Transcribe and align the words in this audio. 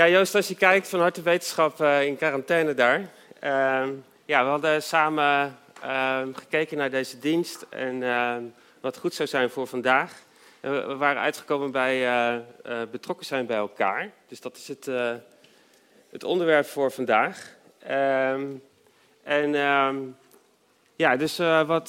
Ja, 0.00 0.08
Joost, 0.08 0.34
als 0.34 0.48
je 0.48 0.54
kijkt 0.54 0.88
van 0.88 1.00
Harte 1.00 1.22
Wetenschap 1.22 1.80
uh, 1.80 2.06
in 2.06 2.16
quarantaine 2.16 2.74
daar. 2.74 3.00
Uh, 3.44 3.88
ja, 4.24 4.44
we 4.44 4.50
hadden 4.50 4.82
samen 4.82 5.56
uh, 5.84 6.20
gekeken 6.32 6.76
naar 6.76 6.90
deze 6.90 7.18
dienst 7.18 7.66
en 7.68 8.02
ehm, 8.02 8.42
wat 8.80 8.96
goed 8.96 9.14
zou 9.14 9.28
zijn 9.28 9.50
voor 9.50 9.66
vandaag. 9.66 10.12
We 10.60 10.94
waren 10.98 11.22
uitgekomen 11.22 11.70
bij 11.70 12.06
eh, 12.08 12.36
betrokken 12.90 13.26
zijn 13.26 13.46
bij 13.46 13.56
elkaar. 13.56 14.10
Dus 14.28 14.40
dat 14.40 14.56
is 14.56 14.68
het, 14.68 14.90
het 16.10 16.24
onderwerp 16.24 16.66
voor 16.66 16.92
vandaag. 16.92 17.56
Ehm, 17.78 18.46
en 19.22 19.52
ja, 20.96 21.16
dus 21.16 21.36
wat, 21.66 21.88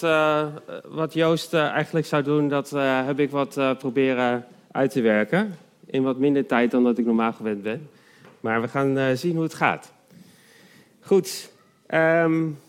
wat 0.84 1.14
Joost 1.14 1.54
eigenlijk 1.54 2.06
zou 2.06 2.24
doen, 2.24 2.50
dat 2.50 2.70
heb 3.06 3.20
ik 3.20 3.30
wat 3.30 3.78
proberen 3.78 4.46
uit 4.72 4.92
te 4.92 5.02
werken 5.02 5.58
in 5.86 6.04
wat 6.04 6.18
minder 6.18 6.46
tijd 6.46 6.72
dan 6.72 6.84
dat 6.84 6.98
ik 6.98 7.06
normaal 7.06 7.34
gewend 7.34 7.64
ben. 7.64 7.90
Maar 8.42 8.62
we 8.62 8.68
gaan 8.68 8.98
uh, 8.98 9.12
zien 9.14 9.34
hoe 9.34 9.44
het 9.44 9.54
gaat. 9.54 9.92
Goed. 11.00 11.50
Um, 11.94 12.60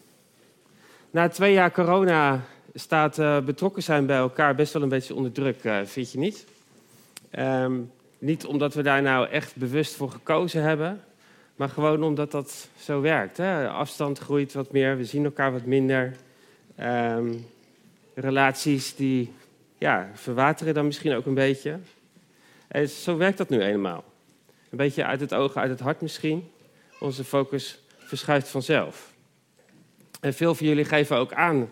na 1.10 1.28
twee 1.28 1.52
jaar 1.52 1.72
corona 1.72 2.40
staat 2.74 3.18
uh, 3.18 3.40
betrokken 3.40 3.82
zijn 3.82 4.06
bij 4.06 4.16
elkaar 4.16 4.54
best 4.54 4.72
wel 4.72 4.82
een 4.82 4.88
beetje 4.88 5.14
onder 5.14 5.32
druk, 5.32 5.64
uh, 5.64 5.78
vind 5.84 6.12
je 6.12 6.18
niet? 6.18 6.46
Um, 7.38 7.90
niet 8.18 8.46
omdat 8.46 8.74
we 8.74 8.82
daar 8.82 9.02
nou 9.02 9.28
echt 9.28 9.56
bewust 9.56 9.94
voor 9.94 10.10
gekozen 10.10 10.62
hebben, 10.62 11.00
maar 11.56 11.68
gewoon 11.68 12.02
omdat 12.02 12.30
dat 12.30 12.68
zo 12.78 13.00
werkt. 13.00 13.36
Hè? 13.36 13.68
Afstand 13.68 14.18
groeit 14.18 14.52
wat 14.52 14.72
meer, 14.72 14.96
we 14.96 15.04
zien 15.04 15.24
elkaar 15.24 15.52
wat 15.52 15.64
minder. 15.64 16.16
Um, 16.80 17.46
relaties 18.14 18.94
die 18.94 19.32
ja, 19.78 20.10
verwateren 20.14 20.74
dan 20.74 20.86
misschien 20.86 21.14
ook 21.14 21.26
een 21.26 21.34
beetje. 21.34 21.78
En 22.68 22.88
zo 22.88 23.16
werkt 23.16 23.38
dat 23.38 23.48
nu 23.48 23.60
eenmaal. 23.60 24.04
Een 24.72 24.78
beetje 24.78 25.04
uit 25.04 25.20
het 25.20 25.34
oog, 25.34 25.56
uit 25.56 25.70
het 25.70 25.80
hart 25.80 26.00
misschien. 26.00 26.50
Onze 27.00 27.24
focus 27.24 27.78
verschuift 27.98 28.48
vanzelf. 28.48 29.12
En 30.20 30.34
veel 30.34 30.54
van 30.54 30.66
jullie 30.66 30.84
geven 30.84 31.16
ook 31.16 31.32
aan, 31.32 31.68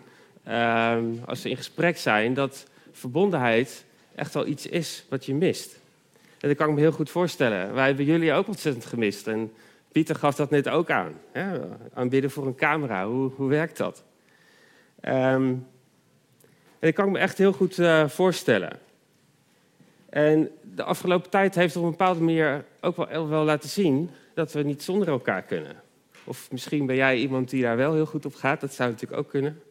uh, 0.47 0.97
als 1.25 1.41
we 1.41 1.49
in 1.49 1.57
gesprek 1.57 1.97
zijn, 1.97 2.33
dat 2.33 2.65
verbondenheid 2.91 3.85
echt 4.15 4.33
wel 4.33 4.45
iets 4.45 4.67
is 4.67 5.05
wat 5.09 5.25
je 5.25 5.33
mist. 5.33 5.79
En 6.39 6.47
dat 6.47 6.57
kan 6.57 6.69
ik 6.69 6.75
me 6.75 6.79
heel 6.79 6.91
goed 6.91 7.09
voorstellen. 7.09 7.73
Wij 7.73 7.85
hebben 7.85 8.05
jullie 8.05 8.33
ook 8.33 8.47
ontzettend 8.47 8.85
gemist. 8.85 9.27
En 9.27 9.53
Pieter 9.91 10.15
gaf 10.15 10.35
dat 10.35 10.49
net 10.49 10.69
ook 10.69 10.89
aan. 10.89 11.13
Hè? 11.31 11.59
Aanbidden 11.93 12.31
voor 12.31 12.45
een 12.45 12.55
camera, 12.55 13.07
hoe, 13.07 13.31
hoe 13.35 13.49
werkt 13.49 13.77
dat? 13.77 14.03
Um, 15.01 15.11
en 15.11 15.67
dat 16.79 16.93
kan 16.93 17.05
ik 17.05 17.11
me 17.11 17.19
echt 17.19 17.37
heel 17.37 17.53
goed 17.53 17.77
uh, 17.77 18.07
voorstellen. 18.07 18.79
En 20.11 20.49
de 20.75 20.83
afgelopen 20.83 21.29
tijd 21.29 21.55
heeft 21.55 21.75
op 21.75 21.83
een 21.83 21.89
bepaalde 21.89 22.19
manier 22.19 22.65
ook 22.81 22.95
wel, 22.95 23.27
wel 23.27 23.43
laten 23.43 23.69
zien 23.69 24.09
dat 24.33 24.51
we 24.51 24.63
niet 24.63 24.83
zonder 24.83 25.07
elkaar 25.07 25.41
kunnen. 25.41 25.75
Of 26.23 26.51
misschien 26.51 26.85
ben 26.85 26.95
jij 26.95 27.17
iemand 27.17 27.49
die 27.49 27.61
daar 27.61 27.77
wel 27.77 27.93
heel 27.93 28.05
goed 28.05 28.25
op 28.25 28.35
gaat, 28.35 28.61
dat 28.61 28.73
zou 28.73 28.89
natuurlijk 28.89 29.21
ook 29.21 29.29
kunnen. 29.29 29.61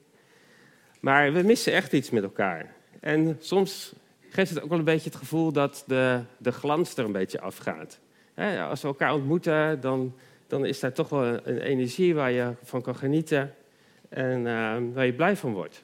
Maar 1.01 1.33
we 1.33 1.43
missen 1.43 1.73
echt 1.73 1.93
iets 1.93 2.11
met 2.11 2.23
elkaar. 2.23 2.75
En 3.01 3.37
soms 3.41 3.93
geeft 4.29 4.51
het 4.51 4.63
ook 4.63 4.69
wel 4.69 4.79
een 4.79 4.85
beetje 4.85 5.11
het 5.11 5.19
gevoel 5.19 5.53
dat 5.53 5.85
de, 5.87 6.21
de 6.39 6.53
glans 6.53 6.97
er 6.97 7.05
een 7.05 7.13
beetje 7.13 7.41
afgaat. 7.41 7.99
als 8.69 8.83
we 8.83 8.89
elkaar 8.89 9.15
ontmoeten, 9.15 9.81
dan, 9.81 10.15
dan 10.47 10.65
is 10.65 10.81
daar 10.81 10.93
toch 10.93 11.09
wel 11.09 11.25
een 11.25 11.61
energie 11.61 12.15
waar 12.15 12.31
je 12.31 12.53
van 12.63 12.83
kan 12.83 12.97
genieten 12.97 13.55
en 14.09 14.39
uh, 14.39 14.77
waar 14.95 15.07
je 15.07 15.15
blij 15.15 15.37
van 15.37 15.53
wordt. 15.53 15.83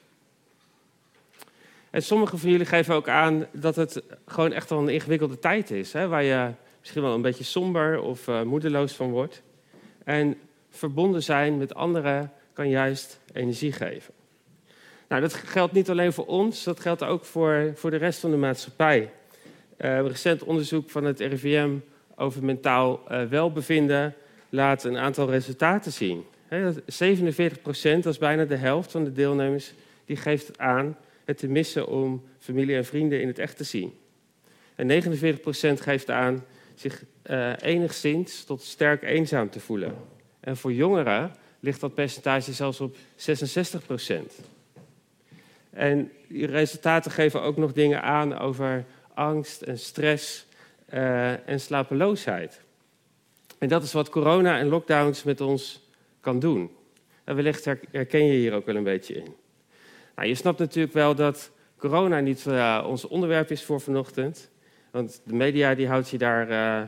En 1.91 2.03
sommigen 2.03 2.39
van 2.39 2.49
jullie 2.49 2.65
geven 2.65 2.95
ook 2.95 3.09
aan 3.09 3.45
dat 3.51 3.75
het 3.75 4.03
gewoon 4.25 4.51
echt 4.51 4.69
wel 4.69 4.79
een 4.79 4.89
ingewikkelde 4.89 5.39
tijd 5.39 5.71
is. 5.71 5.93
Hè, 5.93 6.07
waar 6.07 6.23
je 6.23 6.51
misschien 6.79 7.01
wel 7.01 7.13
een 7.13 7.21
beetje 7.21 7.43
somber 7.43 8.01
of 8.01 8.27
uh, 8.27 8.41
moedeloos 8.41 8.93
van 8.93 9.09
wordt. 9.09 9.41
En 10.03 10.37
verbonden 10.69 11.23
zijn 11.23 11.57
met 11.57 11.75
anderen 11.75 12.31
kan 12.53 12.69
juist 12.69 13.19
energie 13.33 13.71
geven. 13.71 14.13
Nou, 15.07 15.21
dat 15.21 15.33
geldt 15.33 15.73
niet 15.73 15.89
alleen 15.89 16.13
voor 16.13 16.25
ons, 16.25 16.63
dat 16.63 16.79
geldt 16.79 17.03
ook 17.03 17.25
voor, 17.25 17.71
voor 17.75 17.91
de 17.91 17.97
rest 17.97 18.19
van 18.19 18.31
de 18.31 18.37
maatschappij. 18.37 19.11
Uh, 19.77 20.01
recent 20.01 20.43
onderzoek 20.43 20.89
van 20.89 21.03
het 21.03 21.19
RIVM 21.19 21.69
over 22.15 22.43
mentaal 22.43 23.01
uh, 23.11 23.23
welbevinden 23.23 24.15
laat 24.49 24.83
een 24.83 24.97
aantal 24.97 25.29
resultaten 25.29 25.91
zien. 25.91 26.25
He, 26.47 26.71
47 26.85 27.61
procent, 27.61 28.03
dat 28.03 28.13
is 28.13 28.19
bijna 28.19 28.45
de 28.45 28.55
helft 28.55 28.91
van 28.91 29.03
de 29.03 29.11
deelnemers, 29.11 29.73
die 30.05 30.15
geeft 30.15 30.59
aan 30.59 30.97
het 31.27 31.37
te 31.37 31.47
missen 31.47 31.87
om 31.87 32.23
familie 32.39 32.75
en 32.75 32.85
vrienden 32.85 33.21
in 33.21 33.27
het 33.27 33.39
echt 33.39 33.57
te 33.57 33.63
zien. 33.63 33.93
En 34.75 35.03
49% 35.77 35.81
geeft 35.81 36.09
aan 36.09 36.45
zich 36.75 37.03
uh, 37.25 37.53
enigszins 37.61 38.43
tot 38.43 38.61
sterk 38.61 39.03
eenzaam 39.03 39.49
te 39.49 39.59
voelen. 39.59 39.95
En 40.39 40.57
voor 40.57 40.73
jongeren 40.73 41.35
ligt 41.59 41.79
dat 41.79 41.93
percentage 41.93 42.53
zelfs 42.53 42.81
op 42.81 42.95
66%. 42.95 42.99
En 45.69 46.11
die 46.27 46.45
resultaten 46.45 47.11
geven 47.11 47.41
ook 47.41 47.57
nog 47.57 47.73
dingen 47.73 48.01
aan 48.01 48.37
over 48.37 48.85
angst 49.13 49.61
en 49.61 49.79
stress 49.79 50.45
uh, 50.93 51.49
en 51.49 51.59
slapeloosheid. 51.59 52.61
En 53.57 53.67
dat 53.67 53.83
is 53.83 53.93
wat 53.93 54.09
corona 54.09 54.59
en 54.59 54.67
lockdowns 54.67 55.23
met 55.23 55.41
ons 55.41 55.89
kan 56.19 56.39
doen. 56.39 56.71
En 57.23 57.35
wellicht 57.35 57.65
herken 57.91 58.25
je 58.25 58.33
hier 58.33 58.53
ook 58.53 58.65
wel 58.65 58.75
een 58.75 58.83
beetje 58.83 59.13
in. 59.13 59.35
Nou, 60.17 60.29
je 60.29 60.35
snapt 60.35 60.59
natuurlijk 60.59 60.93
wel 60.93 61.15
dat 61.15 61.51
corona 61.77 62.19
niet 62.19 62.45
uh, 62.47 62.85
ons 62.87 63.07
onderwerp 63.07 63.51
is 63.51 63.63
voor 63.63 63.81
vanochtend. 63.81 64.49
Want 64.91 65.21
de 65.23 65.33
media 65.33 65.75
die 65.75 65.87
houdt 65.87 66.09
je 66.09 66.17
daar 66.17 66.49
uh, 66.49 66.81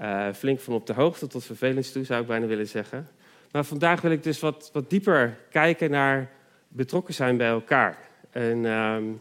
uh, 0.00 0.34
flink 0.34 0.60
van 0.60 0.74
op 0.74 0.86
de 0.86 0.92
hoogte, 0.92 1.26
tot 1.26 1.44
vervelend 1.44 1.92
toe 1.92 2.04
zou 2.04 2.20
ik 2.20 2.26
bijna 2.26 2.46
willen 2.46 2.68
zeggen. 2.68 3.08
Maar 3.52 3.64
vandaag 3.64 4.00
wil 4.00 4.10
ik 4.10 4.22
dus 4.22 4.40
wat, 4.40 4.70
wat 4.72 4.90
dieper 4.90 5.38
kijken 5.50 5.90
naar 5.90 6.30
betrokken 6.68 7.14
zijn 7.14 7.36
bij 7.36 7.48
elkaar. 7.48 7.98
En, 8.30 8.64
um, 8.64 9.20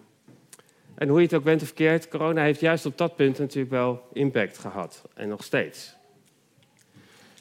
en 0.95 1.07
hoe 1.07 1.17
je 1.17 1.25
het 1.25 1.35
ook 1.35 1.43
bent 1.43 1.61
of 1.61 1.67
verkeerd, 1.67 2.07
corona 2.07 2.43
heeft 2.43 2.59
juist 2.59 2.85
op 2.85 2.97
dat 2.97 3.15
punt 3.15 3.39
natuurlijk 3.39 3.71
wel 3.71 4.07
impact 4.13 4.57
gehad. 4.57 5.03
En 5.13 5.27
nog 5.27 5.43
steeds. 5.43 5.95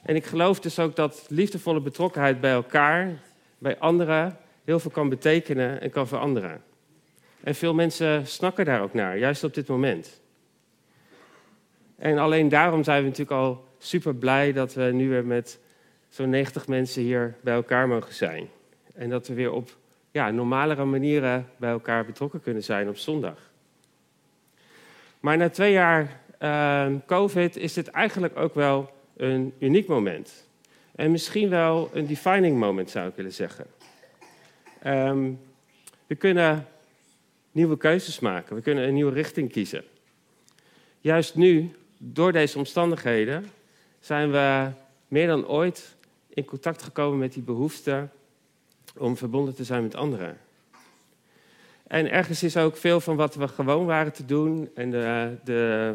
En 0.02 0.16
ik 0.16 0.26
geloof 0.26 0.60
dus 0.60 0.78
ook 0.78 0.96
dat 0.96 1.26
liefdevolle 1.28 1.80
betrokkenheid 1.80 2.40
bij 2.40 2.52
elkaar, 2.52 3.12
bij 3.58 3.78
anderen, 3.78 4.38
heel 4.66 4.80
veel 4.80 4.90
kan 4.90 5.08
betekenen 5.08 5.80
en 5.80 5.90
kan 5.90 6.08
veranderen. 6.08 6.62
En 7.40 7.54
veel 7.54 7.74
mensen 7.74 8.26
snakken 8.26 8.64
daar 8.64 8.82
ook 8.82 8.94
naar, 8.94 9.18
juist 9.18 9.44
op 9.44 9.54
dit 9.54 9.68
moment. 9.68 10.20
En 11.96 12.18
alleen 12.18 12.48
daarom 12.48 12.84
zijn 12.84 13.02
we 13.02 13.08
natuurlijk 13.08 13.40
al 13.40 13.64
super 13.78 14.14
blij 14.14 14.52
dat 14.52 14.74
we 14.74 14.82
nu 14.82 15.08
weer 15.08 15.24
met 15.24 15.58
zo'n 16.08 16.30
90 16.30 16.66
mensen 16.66 17.02
hier 17.02 17.34
bij 17.40 17.54
elkaar 17.54 17.88
mogen 17.88 18.14
zijn. 18.14 18.48
En 18.94 19.10
dat 19.10 19.28
we 19.28 19.34
weer 19.34 19.52
op 19.52 19.76
ja, 20.10 20.30
normalere 20.30 20.84
manieren 20.84 21.48
bij 21.56 21.70
elkaar 21.70 22.04
betrokken 22.04 22.40
kunnen 22.40 22.62
zijn 22.62 22.88
op 22.88 22.96
zondag. 22.96 23.38
Maar 25.20 25.36
na 25.36 25.48
twee 25.48 25.72
jaar 25.72 26.20
uh, 26.40 26.86
COVID 27.06 27.56
is 27.56 27.72
dit 27.72 27.88
eigenlijk 27.88 28.36
ook 28.36 28.54
wel 28.54 28.90
een 29.16 29.54
uniek 29.58 29.86
moment. 29.86 30.48
En 30.94 31.10
misschien 31.10 31.48
wel 31.48 31.90
een 31.92 32.06
defining 32.06 32.58
moment 32.58 32.90
zou 32.90 33.08
ik 33.08 33.14
willen 33.14 33.32
zeggen. 33.32 33.66
Um, 34.86 35.40
we 36.06 36.14
kunnen 36.14 36.66
nieuwe 37.52 37.76
keuzes 37.76 38.20
maken. 38.20 38.56
We 38.56 38.62
kunnen 38.62 38.84
een 38.84 38.94
nieuwe 38.94 39.12
richting 39.12 39.52
kiezen. 39.52 39.84
Juist 41.00 41.34
nu, 41.34 41.70
door 41.98 42.32
deze 42.32 42.58
omstandigheden, 42.58 43.46
zijn 44.00 44.30
we 44.30 44.70
meer 45.08 45.26
dan 45.26 45.48
ooit 45.48 45.96
in 46.28 46.44
contact 46.44 46.82
gekomen 46.82 47.18
met 47.18 47.32
die 47.32 47.42
behoefte 47.42 48.08
om 48.98 49.16
verbonden 49.16 49.54
te 49.54 49.64
zijn 49.64 49.82
met 49.82 49.94
anderen. 49.94 50.38
En 51.86 52.10
ergens 52.10 52.42
is 52.42 52.56
ook 52.56 52.76
veel 52.76 53.00
van 53.00 53.16
wat 53.16 53.34
we 53.34 53.48
gewoon 53.48 53.86
waren 53.86 54.12
te 54.12 54.24
doen 54.24 54.70
en 54.74 54.90
de, 54.90 55.36
de 55.44 55.94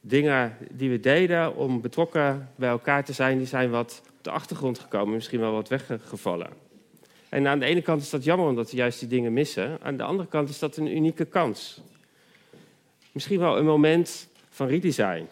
dingen 0.00 0.56
die 0.70 0.90
we 0.90 1.00
deden 1.00 1.56
om 1.56 1.80
betrokken 1.80 2.50
bij 2.56 2.68
elkaar 2.68 3.04
te 3.04 3.12
zijn, 3.12 3.38
die 3.38 3.46
zijn 3.46 3.70
wat 3.70 4.02
op 4.18 4.24
de 4.24 4.30
achtergrond 4.30 4.78
gekomen, 4.78 5.14
misschien 5.14 5.40
wel 5.40 5.52
wat 5.52 5.68
weggevallen. 5.68 6.65
En 7.36 7.46
aan 7.46 7.58
de 7.58 7.64
ene 7.64 7.82
kant 7.82 8.02
is 8.02 8.10
dat 8.10 8.24
jammer 8.24 8.46
omdat 8.46 8.70
we 8.70 8.76
juist 8.76 8.98
die 8.98 9.08
dingen 9.08 9.32
missen. 9.32 9.78
Aan 9.82 9.96
de 9.96 10.02
andere 10.02 10.28
kant 10.28 10.48
is 10.48 10.58
dat 10.58 10.76
een 10.76 10.96
unieke 10.96 11.24
kans. 11.24 11.80
Misschien 13.12 13.38
wel 13.38 13.58
een 13.58 13.64
moment 13.64 14.28
van 14.48 14.66
redesign. 14.66 15.26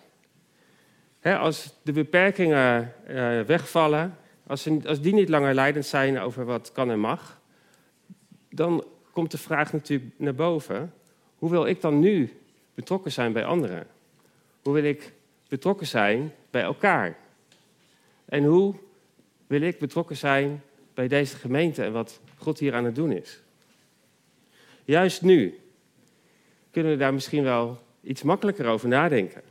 als 1.23 1.75
de 1.83 1.93
beperkingen 1.93 2.93
uh, 3.09 3.41
wegvallen, 3.41 4.17
als, 4.47 4.69
als 4.87 5.01
die 5.01 5.15
niet 5.15 5.29
langer 5.29 5.55
leidend 5.55 5.87
zijn 5.87 6.19
over 6.19 6.45
wat 6.45 6.73
kan 6.73 6.91
en 6.91 7.01
mag, 7.01 7.41
dan 8.51 8.85
komt 9.11 9.31
de 9.31 9.39
vraag 9.39 9.73
natuurlijk 9.73 10.13
naar 10.17 10.35
boven: 10.35 10.93
hoe 11.39 11.51
wil 11.51 11.67
ik 11.67 11.81
dan 11.81 12.01
nu 12.01 12.33
betrokken 12.75 13.13
zijn 13.13 13.33
bij 13.33 13.45
anderen? 13.45 13.87
Hoe 14.63 14.75
wil 14.75 14.85
ik 14.85 15.13
betrokken 15.49 15.87
zijn 15.87 16.33
bij 16.51 16.63
elkaar? 16.63 17.17
En 18.25 18.45
hoe 18.45 18.75
wil 19.47 19.61
ik 19.61 19.79
betrokken 19.79 20.17
zijn 20.17 20.63
bij 20.95 21.09
deze 21.09 21.37
gemeente 21.37 21.83
en 21.83 21.93
wat 21.93 22.21
God 22.37 22.59
hier 22.59 22.75
aan 22.75 22.85
het 22.85 22.95
doen 22.95 23.13
is. 23.13 23.41
Juist 24.85 25.23
nu 25.23 25.59
kunnen 26.71 26.93
we 26.93 26.99
daar 26.99 27.15
misschien 27.15 27.43
wel 27.43 27.79
iets 28.03 28.23
makkelijker 28.23 28.67
over 28.67 28.89
nadenken. 28.89 29.43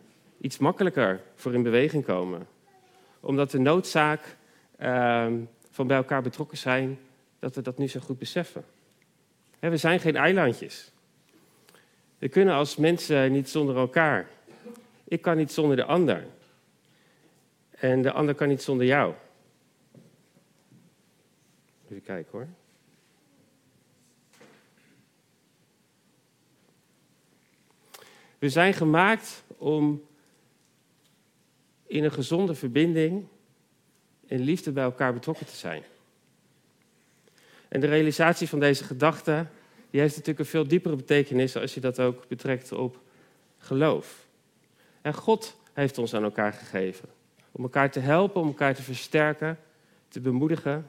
Iets 0.42 0.58
makkelijker 0.58 1.22
voor 1.36 1.54
in 1.54 1.64
beweging 1.64 2.06
komen. 2.06 2.48
omdat 3.20 3.52
de 3.52 3.60
noodzaak 3.60 4.38
ehm, 4.78 5.40
van 5.72 5.88
bij 5.88 5.98
elkaar 5.98 6.22
betrokken 6.22 6.58
zijn, 6.58 7.00
dat 7.40 7.56
we 7.56 7.62
dat 7.62 7.78
nu 7.78 7.88
zo 7.88 8.00
goed 8.00 8.20
beseffen. 8.20 8.64
we 9.60 9.78
zijn 9.78 10.00
geen 10.00 10.16
eilandjes. 10.16 10.92
We 12.18 12.30
kunnen 12.30 12.54
als 12.54 12.76
mensen 12.76 13.32
niet 13.32 13.50
zonder 13.50 13.76
elkaar. 13.76 14.28
Ik 15.04 15.22
kan 15.22 15.38
niet 15.38 15.52
zonder 15.52 15.76
de 15.76 15.86
ander. 15.86 16.26
En 17.70 18.02
de 18.02 18.12
ander 18.12 18.36
kan 18.36 18.48
niet 18.48 18.62
zonder 18.62 18.86
jou. 18.86 19.14
Even 21.94 22.06
kijken 22.06 22.32
hoor. 22.32 22.48
We 28.40 28.50
zijn 28.50 28.74
gemaakt 28.74 29.44
om 29.58 30.04
in 31.88 32.04
een 32.04 32.12
gezonde 32.12 32.56
verbinding 32.56 33.28
en 34.28 34.40
liefde 34.40 34.72
bij 34.72 34.84
elkaar 34.84 35.14
betrokken 35.14 35.46
te 35.46 35.56
zijn. 35.56 35.84
En 37.68 37.80
de 37.80 37.88
realisatie 37.88 38.50
van 38.50 38.60
deze 38.60 38.84
gedachte 38.84 39.48
die 39.90 40.02
heeft 40.02 40.14
natuurlijk 40.14 40.40
een 40.40 40.52
veel 40.52 40.68
diepere 40.68 40.96
betekenis 40.96 41.56
als 41.56 41.74
je 41.74 41.80
dat 41.80 42.00
ook 42.00 42.28
betrekt 42.28 42.72
op 42.72 43.00
geloof. 43.58 44.26
En 45.02 45.14
God 45.14 45.58
heeft 45.74 45.98
ons 45.98 46.14
aan 46.14 46.24
elkaar 46.24 46.54
gegeven. 46.54 47.10
Om 47.52 47.64
elkaar 47.64 47.92
te 47.92 48.00
helpen, 48.00 48.42
om 48.42 48.48
elkaar 48.48 48.76
te 48.76 48.84
versterken, 48.84 49.60
te 50.08 50.20
bemoedigen, 50.20 50.88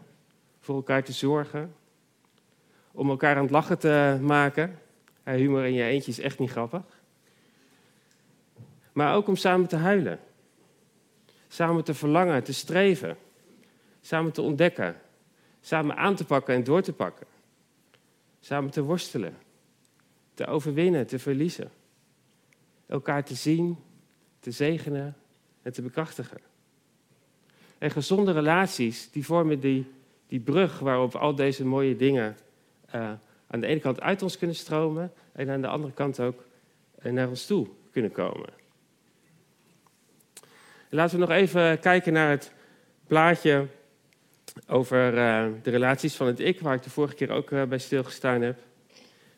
voor 0.65 0.75
elkaar 0.75 1.05
te 1.05 1.13
zorgen. 1.13 1.75
Om 2.93 3.11
elkaar 3.11 3.37
aan 3.37 3.43
het 3.43 3.51
lachen 3.51 3.79
te 3.79 4.19
maken. 4.21 4.79
humor 5.25 5.65
in 5.65 5.73
je 5.73 5.83
eentje 5.83 6.11
is 6.11 6.19
echt 6.19 6.39
niet 6.39 6.51
grappig. 6.51 6.83
Maar 8.93 9.15
ook 9.15 9.29
om 9.29 9.37
samen 9.37 9.69
te 9.69 9.77
huilen. 9.77 10.21
Samen 11.49 11.85
te 11.85 11.95
verlangen, 11.95 12.45
te 12.45 12.53
streven. 12.53 13.17
Samen 14.01 14.33
te 14.33 14.43
ontdekken. 14.43 14.97
Samen 15.61 15.97
aan 15.97 16.15
te 16.15 16.25
pakken 16.25 16.55
en 16.55 16.65
door 16.65 16.83
te 16.83 16.93
pakken. 16.93 17.27
Samen 18.41 18.71
te 18.71 18.83
worstelen. 18.83 19.37
Te 20.35 20.47
overwinnen, 20.47 21.07
te 21.07 21.19
verliezen. 21.19 21.71
Elkaar 22.87 23.25
te 23.25 23.35
zien, 23.35 23.79
te 24.41 24.51
zegenen 24.51 25.17
en 25.63 25.73
te 25.73 25.83
bekrachtigen. 25.83 26.41
En 27.79 27.91
gezonde 27.91 28.33
relaties, 28.33 29.11
die 29.11 29.25
vormen 29.25 29.61
die, 29.61 29.93
die 30.35 30.43
brug 30.43 30.79
waarop 30.79 31.15
al 31.15 31.35
deze 31.35 31.65
mooie 31.65 31.97
dingen 31.97 32.37
uh, 32.95 33.13
aan 33.47 33.61
de 33.61 33.67
ene 33.67 33.81
kant 33.81 34.01
uit 34.01 34.23
ons 34.23 34.39
kunnen 34.39 34.57
stromen 34.57 35.13
en 35.33 35.51
aan 35.51 35.61
de 35.61 35.67
andere 35.67 35.93
kant 35.93 36.21
ook 36.21 36.45
uh, 37.03 37.13
naar 37.13 37.29
ons 37.29 37.47
toe 37.47 37.69
kunnen 37.91 38.13
komen. 38.13 38.49
Laten 40.89 41.19
we 41.19 41.27
nog 41.27 41.37
even 41.37 41.79
kijken 41.79 42.13
naar 42.13 42.31
het 42.31 42.53
plaatje 43.07 43.67
over 44.67 45.15
uh, 45.15 45.47
de 45.63 45.71
relaties 45.71 46.15
van 46.15 46.27
het 46.27 46.41
ik, 46.41 46.61
waar 46.61 46.75
ik 46.75 46.83
de 46.83 46.91
vorige 46.91 47.15
keer 47.15 47.31
ook 47.31 47.69
bij 47.69 47.79
stilgestaan 47.79 48.43
heb. 48.43 48.59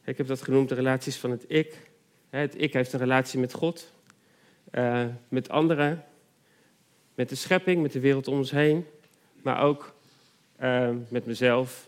Ik 0.04 0.16
heb 0.16 0.26
dat 0.26 0.42
genoemd 0.42 0.68
de 0.68 0.74
relaties 0.74 1.16
van 1.16 1.30
het 1.30 1.44
ik. 1.48 1.90
Het 2.30 2.62
ik 2.62 2.72
heeft 2.72 2.92
een 2.92 2.98
relatie 2.98 3.40
met 3.40 3.52
God, 3.52 3.92
met 5.28 5.48
anderen, 5.48 6.04
met 7.14 7.28
de 7.28 7.34
schepping, 7.34 7.82
met 7.82 7.92
de 7.92 8.00
wereld 8.00 8.28
om 8.28 8.36
ons 8.36 8.50
heen, 8.50 8.86
maar 9.42 9.62
ook 9.62 9.95
uh, 10.62 10.90
met 11.08 11.26
mezelf 11.26 11.86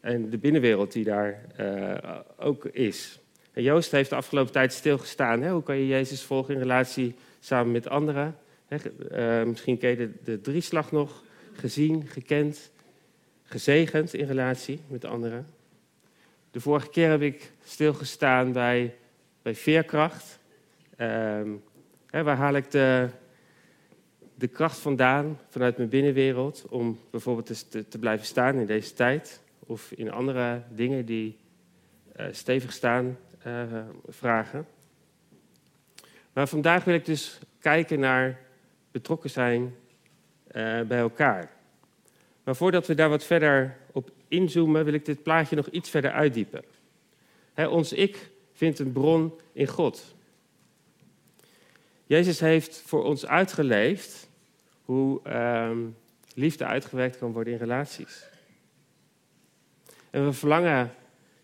en 0.00 0.30
de 0.30 0.38
binnenwereld 0.38 0.92
die 0.92 1.04
daar 1.04 1.42
uh, 1.60 2.18
ook 2.36 2.64
is. 2.64 3.20
En 3.52 3.62
Joost 3.62 3.90
heeft 3.90 4.10
de 4.10 4.16
afgelopen 4.16 4.52
tijd 4.52 4.72
stilgestaan. 4.72 5.42
Hè? 5.42 5.50
Hoe 5.50 5.62
kan 5.62 5.76
je 5.76 5.86
Jezus 5.86 6.22
volgen 6.22 6.54
in 6.54 6.60
relatie 6.60 7.14
samen 7.40 7.72
met 7.72 7.88
anderen? 7.88 8.36
Hè? 8.66 9.44
misschien 9.46 9.78
ken 9.78 9.90
je 9.90 9.96
de, 9.96 10.10
de 10.24 10.40
drieslag 10.40 10.92
nog. 10.92 11.22
Gezien, 11.52 12.06
gekend, 12.06 12.70
gezegend 13.42 14.14
in 14.14 14.26
relatie 14.26 14.80
met 14.86 15.04
anderen. 15.04 15.46
De 16.50 16.60
vorige 16.60 16.90
keer 16.90 17.10
heb 17.10 17.22
ik 17.22 17.52
stilgestaan 17.64 18.52
bij, 18.52 18.94
bij 19.42 19.54
veerkracht. 19.54 20.38
Um, 20.98 21.62
Hè, 22.10 22.22
waar 22.22 22.36
haal 22.36 22.54
ik 22.54 22.70
de, 22.70 23.08
de 24.38 24.46
kracht 24.48 24.78
vandaan 24.78 25.38
vanuit 25.48 25.76
mijn 25.76 25.88
binnenwereld 25.88 26.66
om 26.68 26.98
bijvoorbeeld 27.10 27.70
te, 27.70 27.88
te, 27.88 27.98
blijven 27.98 28.26
staan 28.26 28.54
in 28.54 28.66
deze 28.66 28.94
tijd 28.94 29.40
of 29.58 29.92
in 29.92 30.10
andere 30.10 30.62
dingen 30.70 31.04
die 31.04 31.36
uh, 32.16 32.26
stevig 32.30 32.72
staan 32.72 33.18
uh, 33.46 33.62
vragen. 34.08 34.66
Maar 36.32 36.48
vandaag 36.48 36.84
wil 36.84 36.94
ik 36.94 37.04
dus 37.04 37.38
kijken 37.58 38.00
naar 38.00 38.40
betrokken 38.90 39.30
zijn 39.30 39.62
uh, 39.62 39.72
bij 40.80 40.98
elkaar. 40.98 41.50
Maar 42.44 42.56
voordat 42.56 42.86
we 42.86 42.94
daar 42.94 43.08
wat 43.08 43.24
verder 43.24 43.76
op 43.92 44.10
inzoomen, 44.28 44.84
wil 44.84 44.94
ik 44.94 45.04
dit 45.04 45.22
plaatje 45.22 45.56
nog 45.56 45.68
iets 45.68 45.90
verder 45.90 46.10
uitdiepen. 46.10 46.64
Ons 47.54 47.92
ik 47.92 48.30
vindt 48.52 48.78
een 48.78 48.92
bron 48.92 49.40
in 49.52 49.66
God. 49.66 50.14
Jezus 52.06 52.40
heeft 52.40 52.82
voor 52.86 53.04
ons 53.04 53.26
uitgeleefd 53.26 54.27
hoe 54.88 55.22
ehm, 55.22 55.78
liefde 56.34 56.64
uitgewerkt 56.64 57.18
kan 57.18 57.32
worden 57.32 57.52
in 57.52 57.58
relaties. 57.58 58.28
En 60.10 60.24
we 60.24 60.32
verlangen 60.32 60.90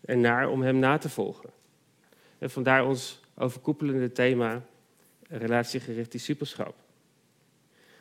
ernaar 0.05 0.49
om 0.49 0.61
Hem 0.61 0.79
na 0.79 0.97
te 0.97 1.09
volgen. 1.09 1.49
En 2.37 2.49
vandaar 2.49 2.85
ons 2.85 3.21
overkoepelende 3.35 4.11
thema 4.11 4.61
relatiegericht 5.27 6.11
discipelschap. 6.11 6.75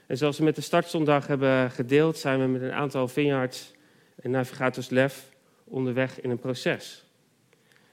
En 0.06 0.16
zoals 0.16 0.38
we 0.38 0.44
met 0.44 0.54
de 0.54 0.60
startzondag 0.60 1.26
hebben 1.26 1.70
gedeeld, 1.70 2.18
zijn 2.18 2.40
we 2.40 2.46
met 2.46 2.62
een 2.62 2.72
aantal 2.72 3.08
vineyards 3.08 3.74
en 4.16 4.30
navigators 4.30 4.88
lef 4.88 5.30
onderweg 5.64 6.20
in 6.20 6.30
een 6.30 6.38
proces. 6.38 7.04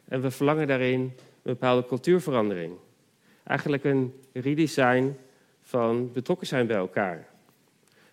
En 0.05 0.21
we 0.21 0.31
verlangen 0.31 0.67
daarin 0.67 1.01
een 1.01 1.13
bepaalde 1.43 1.85
cultuurverandering 1.87 2.77
eigenlijk 3.43 3.83
een 3.83 4.13
redesign 4.33 5.17
van 5.61 6.11
betrokken 6.11 6.47
zijn 6.47 6.67
bij 6.67 6.77
elkaar. 6.77 7.30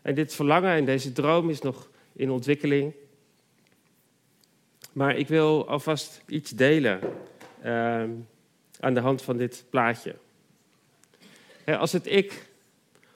En 0.08 0.14
dit 0.14 0.34
verlangen 0.34 0.70
en 0.70 0.84
deze 0.84 1.12
droom 1.12 1.50
is 1.50 1.60
nog 1.60 1.88
in 2.12 2.30
ontwikkeling. 2.30 2.94
Maar 4.92 5.16
ik 5.16 5.28
wil 5.28 5.68
alvast 5.68 6.22
iets 6.26 6.50
delen 6.50 7.00
uh, 7.64 8.02
aan 8.80 8.94
de 8.94 9.00
hand 9.00 9.22
van 9.22 9.36
dit 9.36 9.64
plaatje. 9.70 10.14
als 11.64 11.92
het 11.92 12.06
ik 12.06 12.48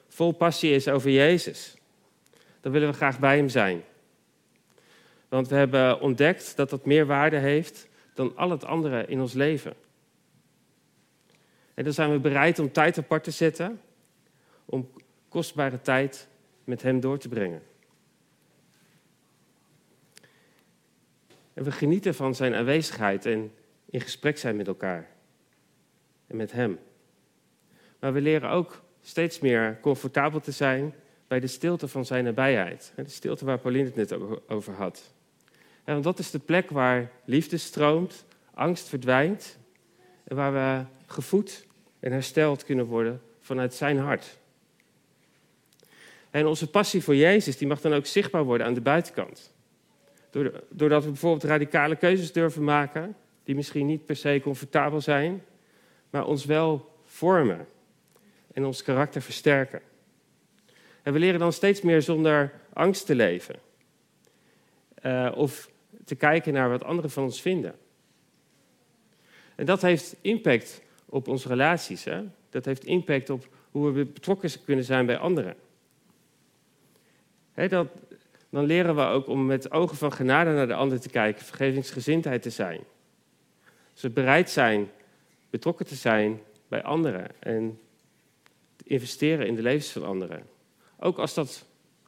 vol 0.07 0.31
passie 0.31 0.71
is 0.71 0.87
over 0.87 1.09
Jezus, 1.09 1.75
dan 2.61 2.71
willen 2.71 2.89
we 2.89 2.95
graag 2.95 3.19
bij 3.19 3.37
Hem 3.37 3.49
zijn. 3.49 3.83
Want 5.29 5.47
we 5.47 5.55
hebben 5.55 6.01
ontdekt 6.01 6.55
dat 6.55 6.69
dat 6.69 6.85
meer 6.85 7.05
waarde 7.05 7.37
heeft 7.37 7.87
dan 8.13 8.37
al 8.37 8.49
het 8.49 8.65
andere 8.65 9.05
in 9.05 9.21
ons 9.21 9.33
leven. 9.33 9.73
En 11.73 11.83
dan 11.83 11.93
zijn 11.93 12.11
we 12.11 12.19
bereid 12.19 12.59
om 12.59 12.71
tijd 12.71 12.97
apart 12.97 13.23
te 13.23 13.31
zetten 13.31 13.81
om 14.65 14.89
kostbare 15.29 15.81
tijd 15.81 16.31
met 16.63 16.81
Hem 16.81 16.99
door 16.99 17.17
te 17.17 17.27
brengen. 17.27 17.61
En 21.53 21.63
we 21.63 21.71
genieten 21.71 22.15
van 22.15 22.35
Zijn 22.35 22.53
aanwezigheid 22.53 23.25
en 23.25 23.51
in 23.85 24.01
gesprek 24.01 24.37
zijn 24.37 24.55
met 24.55 24.67
elkaar 24.67 25.09
en 26.27 26.35
met 26.35 26.51
Hem. 26.51 26.79
Maar 27.99 28.13
we 28.13 28.21
leren 28.21 28.49
ook 28.49 28.81
steeds 29.01 29.39
meer 29.39 29.79
comfortabel 29.81 30.39
te 30.39 30.51
zijn 30.51 30.93
bij 31.27 31.39
de 31.39 31.47
stilte 31.47 31.87
van 31.87 32.05
Zijn 32.05 32.23
nabijheid. 32.23 32.93
De 32.95 33.07
stilte 33.07 33.45
waar 33.45 33.59
Pauline 33.59 33.85
het 33.85 33.95
net 33.95 34.13
over 34.47 34.73
had. 34.73 35.13
En 35.83 35.93
want 35.93 36.03
dat 36.03 36.19
is 36.19 36.31
de 36.31 36.39
plek 36.39 36.69
waar 36.69 37.11
liefde 37.25 37.57
stroomt, 37.57 38.25
angst 38.53 38.87
verdwijnt 38.87 39.57
en 40.23 40.35
waar 40.35 40.53
we 40.53 40.85
gevoed 41.05 41.65
en 41.99 42.11
hersteld 42.11 42.63
kunnen 42.63 42.85
worden 42.85 43.21
vanuit 43.39 43.73
zijn 43.73 43.97
hart. 43.97 44.39
En 46.33 46.45
onze 46.45 46.69
passie 46.69 47.03
voor 47.03 47.15
Jezus 47.15 47.57
die 47.57 47.67
mag 47.67 47.81
dan 47.81 47.93
ook 47.93 48.05
zichtbaar 48.05 48.43
worden 48.43 48.67
aan 48.67 48.73
de 48.73 48.81
buitenkant. 48.81 49.53
Doordat 50.69 51.03
we 51.03 51.09
bijvoorbeeld 51.09 51.43
radicale 51.43 51.95
keuzes 51.95 52.31
durven 52.31 52.63
maken, 52.63 53.15
die 53.43 53.55
misschien 53.55 53.85
niet 53.85 54.05
per 54.05 54.15
se 54.15 54.39
comfortabel 54.43 55.01
zijn, 55.01 55.43
maar 56.09 56.25
ons 56.25 56.45
wel 56.45 56.89
vormen 57.05 57.67
en 58.53 58.65
ons 58.65 58.83
karakter 58.83 59.21
versterken. 59.21 59.81
En 61.01 61.13
we 61.13 61.19
leren 61.19 61.39
dan 61.39 61.53
steeds 61.53 61.81
meer 61.81 62.01
zonder 62.01 62.53
angst 62.73 63.05
te 63.05 63.15
leven. 63.15 63.55
Uh, 65.05 65.31
of 65.35 65.69
te 66.05 66.15
kijken 66.15 66.53
naar 66.53 66.69
wat 66.69 66.83
anderen 66.83 67.11
van 67.11 67.23
ons 67.23 67.41
vinden. 67.41 67.75
En 69.55 69.65
dat 69.65 69.81
heeft 69.81 70.15
impact 70.21 70.81
op 71.05 71.27
onze 71.27 71.47
relaties. 71.47 72.03
Hè? 72.03 72.23
Dat 72.49 72.65
heeft 72.65 72.83
impact 72.85 73.29
op 73.29 73.47
hoe 73.71 73.91
we 73.91 74.05
betrokken 74.05 74.49
kunnen 74.65 74.85
zijn 74.85 75.05
bij 75.05 75.17
anderen. 75.17 75.55
Dat, 77.53 77.87
dan 78.49 78.65
leren 78.65 78.95
we 78.95 79.01
ook 79.01 79.27
om 79.27 79.45
met 79.45 79.71
ogen 79.71 79.97
van 79.97 80.11
genade 80.11 80.51
naar 80.51 80.67
de 80.67 80.73
ander 80.73 80.99
te 80.99 81.09
kijken, 81.09 81.45
vergevingsgezindheid 81.45 82.41
te 82.41 82.49
zijn. 82.49 82.79
Dus 83.93 84.01
we 84.01 84.09
bereid 84.09 84.49
zijn 84.49 84.91
betrokken 85.49 85.85
te 85.85 85.95
zijn 85.95 86.41
bij 86.67 86.83
anderen 86.83 87.41
en 87.41 87.79
te 88.75 88.83
investeren 88.87 89.47
in 89.47 89.55
de 89.55 89.61
levens 89.61 89.91
van 89.91 90.05
anderen. 90.05 90.43
Ook 90.99 91.17
als 91.17 91.33
dat 91.33 91.65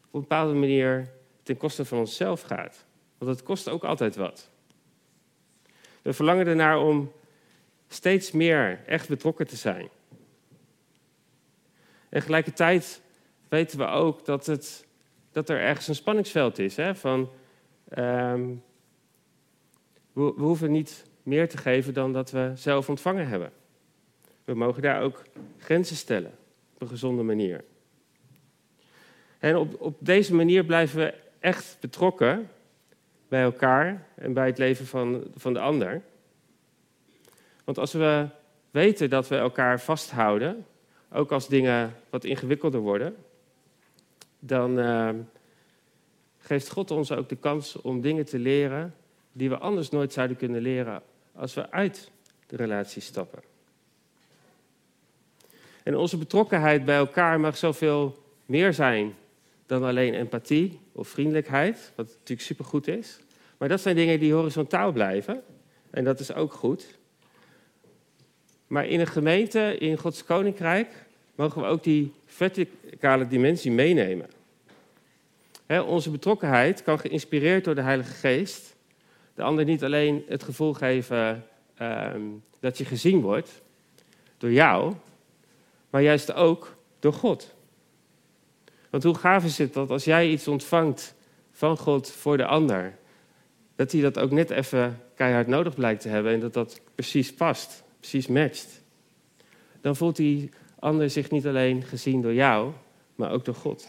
op 0.07 0.13
een 0.13 0.19
bepaalde 0.19 0.53
manier 0.53 1.09
ten 1.43 1.57
koste 1.57 1.85
van 1.85 1.97
onszelf 1.97 2.41
gaat. 2.41 2.85
Want 3.17 3.31
het 3.31 3.43
kost 3.43 3.69
ook 3.69 3.83
altijd 3.83 4.15
wat. 4.15 4.49
We 6.01 6.13
verlangen 6.13 6.47
ernaar 6.47 6.79
om 6.79 7.11
steeds 7.87 8.31
meer 8.31 8.79
echt 8.85 9.09
betrokken 9.09 9.47
te 9.47 9.55
zijn. 9.55 9.89
En 12.09 12.21
tegelijkertijd 12.21 13.01
weten 13.49 13.77
we 13.77 13.85
ook 13.85 14.25
dat, 14.25 14.45
het, 14.45 14.85
dat 15.35 15.49
er 15.49 15.59
ergens 15.59 15.87
een 15.87 15.95
spanningsveld 15.95 16.59
is. 16.59 16.75
Hè? 16.75 16.95
Van, 16.95 17.29
ehm, 17.89 18.47
we, 20.13 20.33
we 20.35 20.41
hoeven 20.41 20.71
niet 20.71 21.05
meer 21.23 21.49
te 21.49 21.57
geven 21.57 21.93
dan 21.93 22.13
dat 22.13 22.31
we 22.31 22.51
zelf 22.53 22.89
ontvangen 22.89 23.27
hebben. 23.27 23.51
We 24.43 24.53
mogen 24.53 24.81
daar 24.81 25.01
ook 25.01 25.23
grenzen 25.57 25.95
stellen 25.95 26.31
op 26.73 26.81
een 26.81 26.87
gezonde 26.87 27.23
manier. 27.23 27.63
En 29.39 29.55
op, 29.55 29.81
op 29.81 29.97
deze 29.99 30.33
manier 30.33 30.65
blijven 30.65 30.99
we 30.99 31.13
echt 31.39 31.77
betrokken 31.79 32.49
bij 33.27 33.43
elkaar 33.43 34.07
en 34.15 34.33
bij 34.33 34.45
het 34.45 34.57
leven 34.57 34.85
van, 34.85 35.23
van 35.35 35.53
de 35.53 35.59
ander. 35.59 36.01
Want 37.63 37.77
als 37.77 37.93
we 37.93 38.27
weten 38.71 39.09
dat 39.09 39.27
we 39.27 39.35
elkaar 39.35 39.81
vasthouden, 39.81 40.65
ook 41.11 41.31
als 41.31 41.47
dingen 41.47 41.95
wat 42.09 42.23
ingewikkelder 42.23 42.79
worden, 42.79 43.15
dan 44.47 44.79
uh, 44.79 45.09
geeft 46.37 46.69
God 46.69 46.91
ons 46.91 47.11
ook 47.11 47.29
de 47.29 47.35
kans 47.35 47.81
om 47.81 48.01
dingen 48.01 48.25
te 48.25 48.39
leren 48.39 48.95
die 49.31 49.49
we 49.49 49.57
anders 49.57 49.89
nooit 49.89 50.13
zouden 50.13 50.37
kunnen 50.37 50.61
leren 50.61 51.01
als 51.35 51.53
we 51.53 51.71
uit 51.71 52.11
de 52.47 52.55
relatie 52.55 53.01
stappen. 53.01 53.39
En 55.83 55.97
onze 55.97 56.17
betrokkenheid 56.17 56.85
bij 56.85 56.97
elkaar 56.97 57.39
mag 57.39 57.57
zoveel 57.57 58.23
meer 58.45 58.73
zijn 58.73 59.13
dan 59.65 59.83
alleen 59.83 60.13
empathie 60.13 60.79
of 60.91 61.07
vriendelijkheid, 61.07 61.91
wat 61.95 62.05
natuurlijk 62.05 62.47
supergoed 62.47 62.87
is. 62.87 63.19
Maar 63.57 63.69
dat 63.69 63.81
zijn 63.81 63.95
dingen 63.95 64.19
die 64.19 64.33
horizontaal 64.33 64.91
blijven 64.91 65.43
en 65.89 66.03
dat 66.03 66.19
is 66.19 66.33
ook 66.33 66.53
goed. 66.53 66.97
Maar 68.67 68.87
in 68.87 68.99
een 68.99 69.07
gemeente, 69.07 69.77
in 69.77 69.97
Gods 69.97 70.23
koninkrijk, 70.23 71.05
mogen 71.35 71.61
we 71.61 71.67
ook 71.67 71.83
die 71.83 72.13
verticale 72.25 73.27
dimensie 73.27 73.71
meenemen. 73.71 74.29
Onze 75.67 76.11
betrokkenheid 76.11 76.83
kan 76.83 76.99
geïnspireerd 76.99 77.63
door 77.63 77.75
de 77.75 77.81
Heilige 77.81 78.13
Geest 78.13 78.75
de 79.35 79.43
ander 79.43 79.65
niet 79.65 79.83
alleen 79.83 80.23
het 80.27 80.43
gevoel 80.43 80.73
geven 80.73 81.45
ehm, 81.75 82.21
dat 82.59 82.77
je 82.77 82.85
gezien 82.85 83.21
wordt 83.21 83.61
door 84.37 84.51
jou, 84.51 84.93
maar 85.89 86.01
juist 86.01 86.33
ook 86.33 86.75
door 86.99 87.13
God. 87.13 87.55
Want 88.89 89.03
hoe 89.03 89.15
gaaf 89.15 89.45
is 89.45 89.57
het 89.57 89.73
dat 89.73 89.89
als 89.89 90.03
jij 90.03 90.29
iets 90.29 90.47
ontvangt 90.47 91.15
van 91.51 91.77
God 91.77 92.11
voor 92.11 92.37
de 92.37 92.45
ander, 92.45 92.97
dat 93.75 93.91
hij 93.91 94.01
dat 94.01 94.19
ook 94.19 94.31
net 94.31 94.49
even 94.49 95.01
keihard 95.15 95.47
nodig 95.47 95.75
blijkt 95.75 96.01
te 96.01 96.09
hebben 96.09 96.33
en 96.33 96.39
dat 96.39 96.53
dat 96.53 96.81
precies 96.95 97.33
past, 97.33 97.83
precies 97.99 98.27
matcht. 98.27 98.81
Dan 99.81 99.95
voelt 99.95 100.15
die 100.15 100.49
ander 100.79 101.09
zich 101.09 101.31
niet 101.31 101.47
alleen 101.47 101.83
gezien 101.83 102.21
door 102.21 102.33
jou, 102.33 102.71
maar 103.15 103.31
ook 103.31 103.45
door 103.45 103.55
God. 103.55 103.87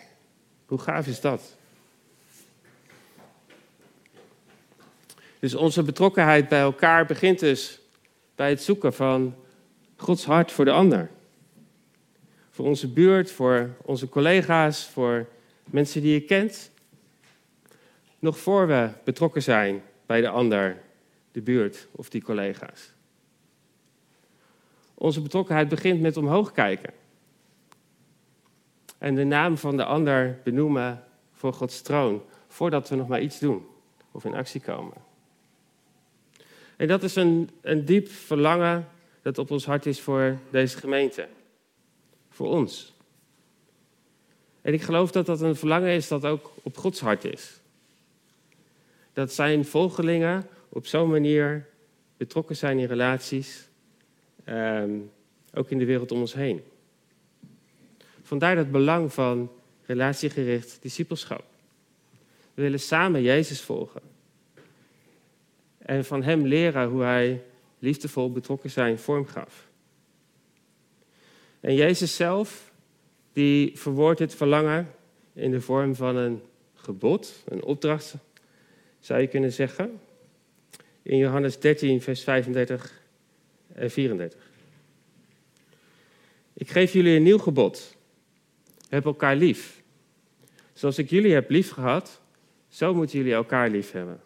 Hoe 0.67 0.79
gaaf 0.79 1.07
is 1.07 1.21
dat? 1.21 1.57
Dus 5.47 5.55
onze 5.55 5.83
betrokkenheid 5.83 6.49
bij 6.49 6.61
elkaar 6.61 7.07
begint 7.07 7.39
dus 7.39 7.81
bij 8.35 8.49
het 8.49 8.63
zoeken 8.63 8.93
van 8.93 9.35
Gods 9.97 10.25
hart 10.25 10.53
voor 10.53 10.65
de 10.65 10.71
ander. 10.71 11.11
Voor 12.51 12.67
onze 12.67 12.93
buurt, 12.93 13.31
voor 13.31 13.71
onze 13.83 14.09
collega's, 14.09 14.89
voor 14.89 15.27
mensen 15.65 16.03
die 16.03 16.13
je 16.13 16.21
kent. 16.21 16.71
Nog 18.19 18.39
voor 18.39 18.67
we 18.67 18.91
betrokken 19.05 19.43
zijn 19.43 19.83
bij 20.07 20.21
de 20.21 20.29
ander, 20.29 20.83
de 21.33 21.41
buurt 21.41 21.89
of 21.91 22.09
die 22.09 22.23
collega's. 22.23 22.93
Onze 24.95 25.21
betrokkenheid 25.21 25.69
begint 25.69 26.01
met 26.01 26.17
omhoog 26.17 26.53
kijken. 26.53 26.93
En 28.99 29.15
de 29.15 29.25
naam 29.25 29.57
van 29.57 29.77
de 29.77 29.85
ander 29.85 30.41
benoemen 30.45 31.05
voor 31.33 31.53
Gods 31.53 31.83
troon, 31.83 32.23
voordat 32.49 32.89
we 32.89 32.97
nog 32.97 33.09
maar 33.09 33.21
iets 33.21 33.39
doen 33.39 33.67
of 34.11 34.25
in 34.25 34.35
actie 34.35 34.61
komen. 34.61 35.06
En 36.77 36.89
dat 36.89 37.03
is 37.03 37.17
een, 37.17 37.51
een 37.61 37.85
diep 37.85 38.09
verlangen 38.09 38.89
dat 39.23 39.39
op 39.39 39.51
ons 39.51 39.65
hart 39.65 39.87
is 39.87 40.01
voor 40.01 40.39
deze 40.51 40.79
gemeente. 40.79 41.29
Voor 42.31 42.49
ons. 42.49 42.95
En 44.63 44.73
ik 44.73 44.83
geloof 44.83 45.11
dat 45.11 45.27
dat 45.27 45.41
een 45.41 45.57
verlangen 45.57 45.91
is 45.91 46.09
dat 46.09 46.25
ook 46.25 46.53
op 46.63 46.77
Gods 46.77 47.01
hart 47.01 47.25
is. 47.25 47.61
Dat 49.13 49.33
zijn 49.33 49.65
volgelingen 49.65 50.49
op 50.69 50.87
zo'n 50.87 51.11
manier 51.11 51.67
betrokken 52.17 52.57
zijn 52.57 52.79
in 52.79 52.87
relaties, 52.87 53.69
ehm, 54.45 54.91
ook 55.55 55.71
in 55.71 55.79
de 55.79 55.85
wereld 55.85 56.13
om 56.13 56.21
ons 56.21 56.35
heen. 56.35 56.63
Vandaar 58.23 58.57
het 58.57 58.71
belang 58.71 59.13
van 59.13 59.51
relatiegericht 59.87 60.79
discipelschap. 60.81 61.45
We 62.55 62.63
willen 62.63 62.81
samen 62.81 63.23
Jezus 63.23 63.61
volgen 63.61 64.03
en 65.87 66.05
van 66.05 66.23
hem 66.23 66.47
leren 66.47 66.89
hoe 66.89 67.03
hij 67.03 67.43
liefdevol 67.79 68.33
betrokken 68.33 68.71
zijn 68.71 68.99
vorm 68.99 69.27
gaf. 69.27 69.69
En 71.61 71.75
Jezus 71.75 72.17
zelf, 72.17 72.73
die 73.33 73.79
verwoordt 73.79 74.19
het 74.19 74.35
verlangen 74.35 74.95
in 75.33 75.51
de 75.51 75.61
vorm 75.61 75.95
van 75.95 76.17
een 76.17 76.43
gebod, 76.75 77.43
een 77.45 77.63
opdracht, 77.63 78.15
zou 79.01 79.21
je 79.21 79.27
kunnen 79.27 79.53
zeggen. 79.53 80.01
In 81.03 81.17
Johannes 81.17 81.59
13, 81.59 82.03
vers 82.03 82.23
35 82.23 83.03
en 83.73 83.91
34. 83.91 84.41
Ik 86.53 86.71
geef 86.71 86.93
jullie 86.93 87.17
een 87.17 87.23
nieuw 87.23 87.39
gebod. 87.39 87.97
Heb 88.89 89.05
elkaar 89.05 89.37
lief. 89.37 89.83
Zoals 90.73 90.99
ik 90.99 91.11
jullie 91.11 91.33
heb 91.33 91.51
lief 91.51 91.71
gehad, 91.71 92.21
zo 92.69 92.95
moeten 92.95 93.19
jullie 93.19 93.35
elkaar 93.35 93.71
lief 93.71 93.93
hebben. 93.93 94.21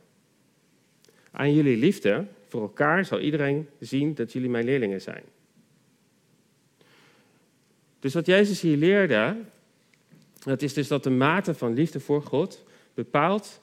Aan 1.30 1.54
jullie 1.54 1.76
liefde 1.76 2.26
voor 2.48 2.60
elkaar 2.60 3.04
zal 3.04 3.20
iedereen 3.20 3.68
zien 3.78 4.14
dat 4.14 4.32
jullie 4.32 4.50
mijn 4.50 4.64
leerlingen 4.64 5.00
zijn. 5.00 5.22
Dus 7.98 8.14
wat 8.14 8.26
Jezus 8.26 8.60
hier 8.60 8.76
leerde, 8.76 9.36
dat 10.44 10.62
is 10.62 10.74
dus 10.74 10.88
dat 10.88 11.02
de 11.02 11.10
mate 11.10 11.54
van 11.54 11.74
liefde 11.74 12.00
voor 12.00 12.22
God 12.22 12.64
bepaalt, 12.94 13.60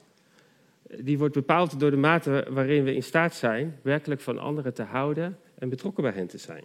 die 0.96 1.18
wordt 1.18 1.34
bepaald 1.34 1.80
door 1.80 1.90
de 1.90 1.96
mate 1.96 2.46
waarin 2.48 2.84
we 2.84 2.94
in 2.94 3.02
staat 3.02 3.34
zijn 3.34 3.78
werkelijk 3.82 4.20
van 4.20 4.38
anderen 4.38 4.74
te 4.74 4.82
houden 4.82 5.38
en 5.54 5.68
betrokken 5.68 6.02
bij 6.02 6.12
hen 6.12 6.26
te 6.26 6.38
zijn. 6.38 6.64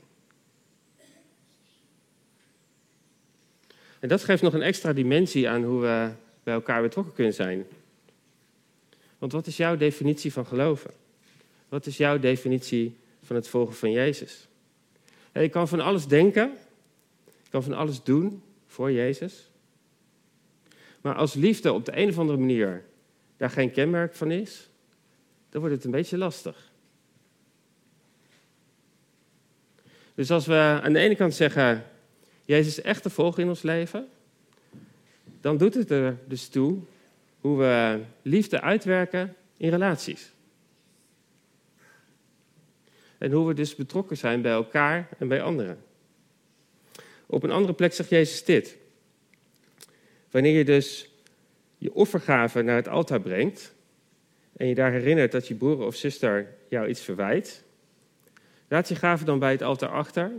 En 3.99 4.09
dat 4.09 4.23
geeft 4.23 4.41
nog 4.41 4.53
een 4.53 4.61
extra 4.61 4.93
dimensie 4.93 5.49
aan 5.49 5.63
hoe 5.63 5.81
we 5.81 6.09
bij 6.43 6.53
elkaar 6.53 6.81
betrokken 6.81 7.13
kunnen 7.13 7.33
zijn. 7.33 7.65
Want 9.23 9.35
wat 9.35 9.47
is 9.47 9.57
jouw 9.57 9.77
definitie 9.77 10.33
van 10.33 10.45
geloven? 10.45 10.91
Wat 11.69 11.85
is 11.85 11.97
jouw 11.97 12.19
definitie 12.19 12.95
van 13.21 13.35
het 13.35 13.47
volgen 13.47 13.75
van 13.75 13.91
Jezus? 13.91 14.47
Je 15.33 15.49
kan 15.49 15.67
van 15.67 15.79
alles 15.79 16.07
denken, 16.07 16.57
je 17.25 17.49
kan 17.49 17.63
van 17.63 17.73
alles 17.73 18.03
doen 18.03 18.43
voor 18.67 18.91
Jezus. 18.91 19.49
Maar 21.01 21.15
als 21.15 21.33
liefde 21.33 21.73
op 21.73 21.85
de 21.85 21.97
een 21.97 22.09
of 22.09 22.19
andere 22.19 22.37
manier 22.37 22.83
daar 23.37 23.49
geen 23.49 23.71
kenmerk 23.71 24.15
van 24.15 24.31
is, 24.31 24.69
dan 25.49 25.61
wordt 25.61 25.75
het 25.75 25.85
een 25.85 25.91
beetje 25.91 26.17
lastig. 26.17 26.71
Dus 30.15 30.31
als 30.31 30.45
we 30.45 30.79
aan 30.83 30.93
de 30.93 30.99
ene 30.99 31.15
kant 31.15 31.33
zeggen, 31.33 31.85
Jezus 32.45 32.77
is 32.77 32.83
echt 32.83 33.03
te 33.03 33.09
volgen 33.09 33.43
in 33.43 33.49
ons 33.49 33.61
leven, 33.61 34.07
dan 35.41 35.57
doet 35.57 35.73
het 35.73 35.91
er 35.91 36.17
dus 36.27 36.47
toe 36.47 36.81
hoe 37.43 37.57
we 37.57 37.99
liefde 38.21 38.61
uitwerken 38.61 39.35
in 39.57 39.69
relaties. 39.69 40.31
En 43.17 43.31
hoe 43.31 43.47
we 43.47 43.53
dus 43.53 43.75
betrokken 43.75 44.17
zijn 44.17 44.41
bij 44.41 44.51
elkaar 44.51 45.09
en 45.17 45.27
bij 45.27 45.41
anderen. 45.41 45.83
Op 47.25 47.43
een 47.43 47.51
andere 47.51 47.73
plek 47.73 47.93
zegt 47.93 48.09
Jezus 48.09 48.43
dit. 48.43 48.77
Wanneer 50.31 50.57
je 50.57 50.65
dus 50.65 51.09
je 51.77 51.93
offergave 51.93 52.61
naar 52.61 52.75
het 52.75 52.87
altaar 52.87 53.21
brengt 53.21 53.73
en 54.57 54.67
je 54.67 54.75
daar 54.75 54.91
herinnert 54.91 55.31
dat 55.31 55.47
je 55.47 55.55
broer 55.55 55.85
of 55.85 55.95
zuster 55.95 56.55
jou 56.69 56.87
iets 56.87 57.01
verwijt, 57.01 57.63
laat 58.67 58.87
je 58.87 58.95
gave 58.95 59.25
dan 59.25 59.39
bij 59.39 59.51
het 59.51 59.61
altaar 59.61 59.89
achter. 59.89 60.31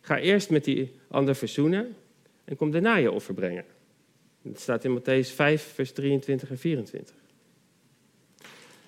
Ga 0.00 0.18
eerst 0.18 0.50
met 0.50 0.64
die 0.64 1.00
ander 1.08 1.34
verzoenen 1.34 1.96
en 2.44 2.56
kom 2.56 2.70
daarna 2.70 2.96
je 2.96 3.10
offer 3.10 3.34
brengen. 3.34 3.64
Dat 4.42 4.60
staat 4.60 4.84
in 4.84 5.00
Matthäus 5.00 5.34
5, 5.34 5.72
vers 5.74 5.92
23 5.92 6.50
en 6.50 6.58
24. 6.58 7.14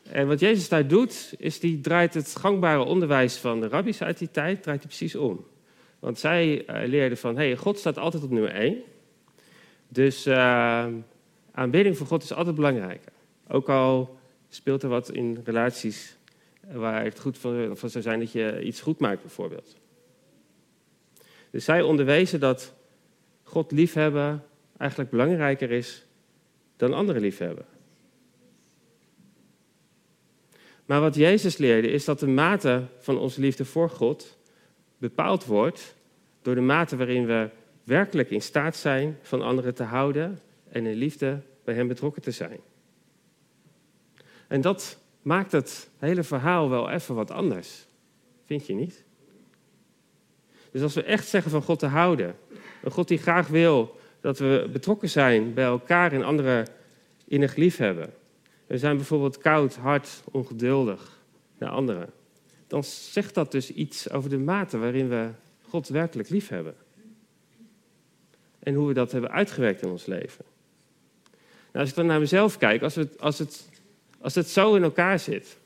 En 0.02 0.26
wat 0.26 0.40
Jezus 0.40 0.68
daar 0.68 0.86
doet, 0.86 1.34
is 1.38 1.60
die 1.60 1.80
draait 1.80 2.14
het 2.14 2.36
gangbare 2.36 2.84
onderwijs 2.84 3.36
van 3.36 3.60
de 3.60 3.68
rabbies 3.68 4.02
uit 4.02 4.18
die 4.18 4.30
tijd, 4.30 4.62
draait 4.62 4.78
hij 4.78 4.88
precies 4.88 5.14
om. 5.14 5.46
Want 5.98 6.18
zij 6.18 6.68
uh, 6.68 6.88
leerden 6.88 7.18
van, 7.18 7.36
hey, 7.36 7.56
God 7.56 7.78
staat 7.78 7.98
altijd 7.98 8.22
op 8.22 8.30
nummer 8.30 8.50
1. 8.50 8.82
Dus 9.88 10.26
uh, 10.26 10.86
aanbidding 11.52 11.96
voor 11.96 12.06
God 12.06 12.22
is 12.22 12.32
altijd 12.32 12.54
belangrijker. 12.54 13.12
Ook 13.48 13.68
al 13.68 14.18
speelt 14.48 14.82
er 14.82 14.88
wat 14.88 15.10
in 15.10 15.40
relaties 15.44 16.16
waar 16.72 17.04
het 17.04 17.20
goed 17.20 17.38
van, 17.38 17.76
van 17.76 17.90
zou 17.90 18.04
zijn 18.04 18.18
dat 18.18 18.32
je 18.32 18.62
iets 18.62 18.80
goed 18.80 18.98
maakt, 18.98 19.20
bijvoorbeeld. 19.20 19.76
Dus 21.50 21.64
zij 21.64 21.82
onderwezen 21.82 22.40
dat 22.40 22.74
God 23.42 23.72
liefhebben 23.72 24.44
eigenlijk 24.76 25.10
belangrijker 25.10 25.70
is 25.70 26.06
dan 26.76 26.92
anderen 26.92 27.22
liefhebben. 27.22 27.66
Maar 30.84 31.00
wat 31.00 31.14
Jezus 31.14 31.56
leerde 31.56 31.90
is 31.90 32.04
dat 32.04 32.18
de 32.18 32.26
mate 32.26 32.82
van 32.98 33.18
onze 33.18 33.40
liefde 33.40 33.64
voor 33.64 33.90
God 33.90 34.38
bepaald 34.98 35.44
wordt 35.44 35.94
door 36.42 36.54
de 36.54 36.60
mate 36.60 36.96
waarin 36.96 37.26
we 37.26 37.50
werkelijk 37.84 38.30
in 38.30 38.42
staat 38.42 38.76
zijn 38.76 39.18
van 39.22 39.42
anderen 39.42 39.74
te 39.74 39.82
houden 39.82 40.40
en 40.68 40.86
in 40.86 40.96
liefde 40.96 41.40
bij 41.64 41.74
Hem 41.74 41.88
betrokken 41.88 42.22
te 42.22 42.30
zijn. 42.30 42.60
En 44.48 44.60
dat 44.60 44.98
maakt 45.22 45.52
het 45.52 45.88
hele 45.98 46.22
verhaal 46.22 46.70
wel 46.70 46.90
even 46.90 47.14
wat 47.14 47.30
anders, 47.30 47.86
vind 48.44 48.66
je 48.66 48.74
niet? 48.74 49.04
Dus 50.70 50.82
als 50.82 50.94
we 50.94 51.02
echt 51.02 51.26
zeggen 51.26 51.50
van 51.50 51.62
God 51.62 51.78
te 51.78 51.86
houden, 51.86 52.36
een 52.82 52.90
God 52.90 53.08
die 53.08 53.18
graag 53.18 53.48
wil 53.48 53.96
dat 54.24 54.38
we 54.38 54.68
betrokken 54.72 55.08
zijn 55.08 55.54
bij 55.54 55.64
elkaar 55.64 56.12
en 56.12 56.22
anderen 56.22 56.66
innig 57.24 57.56
lief 57.56 57.76
hebben. 57.76 58.12
We 58.66 58.78
zijn 58.78 58.96
bijvoorbeeld 58.96 59.38
koud, 59.38 59.76
hard, 59.76 60.22
ongeduldig 60.24 61.20
naar 61.58 61.70
anderen. 61.70 62.10
Dan 62.66 62.84
zegt 62.84 63.34
dat 63.34 63.52
dus 63.52 63.70
iets 63.70 64.10
over 64.10 64.30
de 64.30 64.38
mate 64.38 64.78
waarin 64.78 65.08
we 65.08 65.28
God 65.62 65.88
werkelijk 65.88 66.28
lief 66.28 66.48
hebben. 66.48 66.74
En 68.58 68.74
hoe 68.74 68.88
we 68.88 68.94
dat 68.94 69.12
hebben 69.12 69.30
uitgewerkt 69.30 69.82
in 69.82 69.88
ons 69.88 70.06
leven. 70.06 70.44
Nou, 71.72 71.84
als 71.84 71.88
ik 71.88 71.94
dan 71.94 72.06
naar 72.06 72.20
mezelf 72.20 72.58
kijk, 72.58 72.82
als 72.82 72.94
het, 72.94 73.20
als, 73.20 73.38
het, 73.38 73.68
als 74.20 74.34
het 74.34 74.48
zo 74.48 74.74
in 74.74 74.82
elkaar 74.82 75.18
zit, 75.18 75.56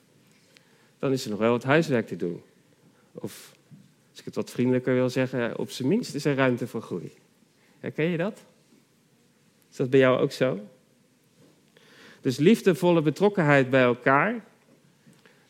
dan 0.98 1.12
is 1.12 1.24
er 1.24 1.30
nog 1.30 1.38
wel 1.38 1.50
wat 1.50 1.64
huiswerk 1.64 2.06
te 2.06 2.16
doen. 2.16 2.42
Of 3.12 3.54
als 4.10 4.18
ik 4.18 4.24
het 4.24 4.34
wat 4.34 4.50
vriendelijker 4.50 4.94
wil 4.94 5.10
zeggen, 5.10 5.58
op 5.58 5.70
zijn 5.70 5.88
minst 5.88 6.14
is 6.14 6.24
er 6.24 6.34
ruimte 6.34 6.66
voor 6.66 6.82
groei. 6.82 7.12
Herken 7.80 8.04
je 8.04 8.16
dat? 8.16 8.44
Is 9.70 9.76
dat 9.76 9.90
bij 9.90 10.00
jou 10.00 10.20
ook 10.20 10.32
zo? 10.32 10.60
Dus 12.20 12.36
liefdevolle 12.36 13.02
betrokkenheid 13.02 13.70
bij 13.70 13.82
elkaar, 13.82 14.44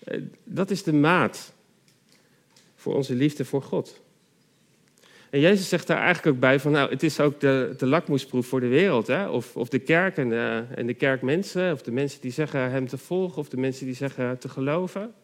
eh, 0.05 0.23
dat 0.45 0.71
is 0.71 0.83
de 0.83 0.93
maat 0.93 1.53
voor 2.75 2.95
onze 2.95 3.15
liefde 3.15 3.45
voor 3.45 3.63
God. 3.63 4.01
En 5.31 5.41
Jezus 5.41 5.69
zegt 5.69 5.87
daar 5.87 6.03
eigenlijk 6.03 6.35
ook 6.35 6.41
bij 6.41 6.61
van, 6.61 6.73
nou, 6.73 6.91
het 6.91 7.03
is 7.03 7.21
ook 7.21 7.41
de, 7.41 7.75
de 7.77 7.87
lakmoesproef 7.87 8.47
voor 8.47 8.61
de 8.61 8.69
wereld. 8.69 9.07
Hè? 9.07 9.29
Of, 9.29 9.57
of 9.57 9.69
de 9.69 9.79
kerk 9.79 10.17
en 10.17 10.29
de, 10.29 10.65
en 10.75 10.87
de 10.87 10.95
kerkmensen, 10.95 11.73
of 11.73 11.83
de 11.83 11.93
mensen 11.93 12.21
die 12.21 12.33
zeggen 12.33 12.71
hem 12.71 12.87
te 12.87 12.99
volgen, 12.99 13.39
of 13.39 13.49
de 13.49 13.57
mensen 13.57 13.87
die 13.87 13.95
zeggen 13.95 14.39
te 14.39 14.49
geloven. 14.49 15.15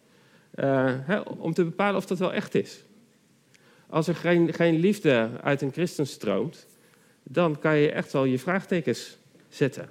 Uh, 0.54 0.92
hè, 1.00 1.18
om 1.20 1.54
te 1.54 1.64
bepalen 1.64 1.96
of 1.96 2.06
dat 2.06 2.18
wel 2.18 2.32
echt 2.32 2.54
is. 2.54 2.84
Als 3.87 4.08
er 4.08 4.14
geen, 4.14 4.52
geen 4.52 4.78
liefde 4.78 5.30
uit 5.42 5.62
een 5.62 5.73
christen 5.73 6.06
stroomt, 6.06 6.66
dan 7.25 7.59
kan 7.59 7.76
je 7.76 7.90
echt 7.90 8.12
wel 8.12 8.25
je 8.25 8.38
vraagtekens 8.38 9.16
zetten. 9.49 9.83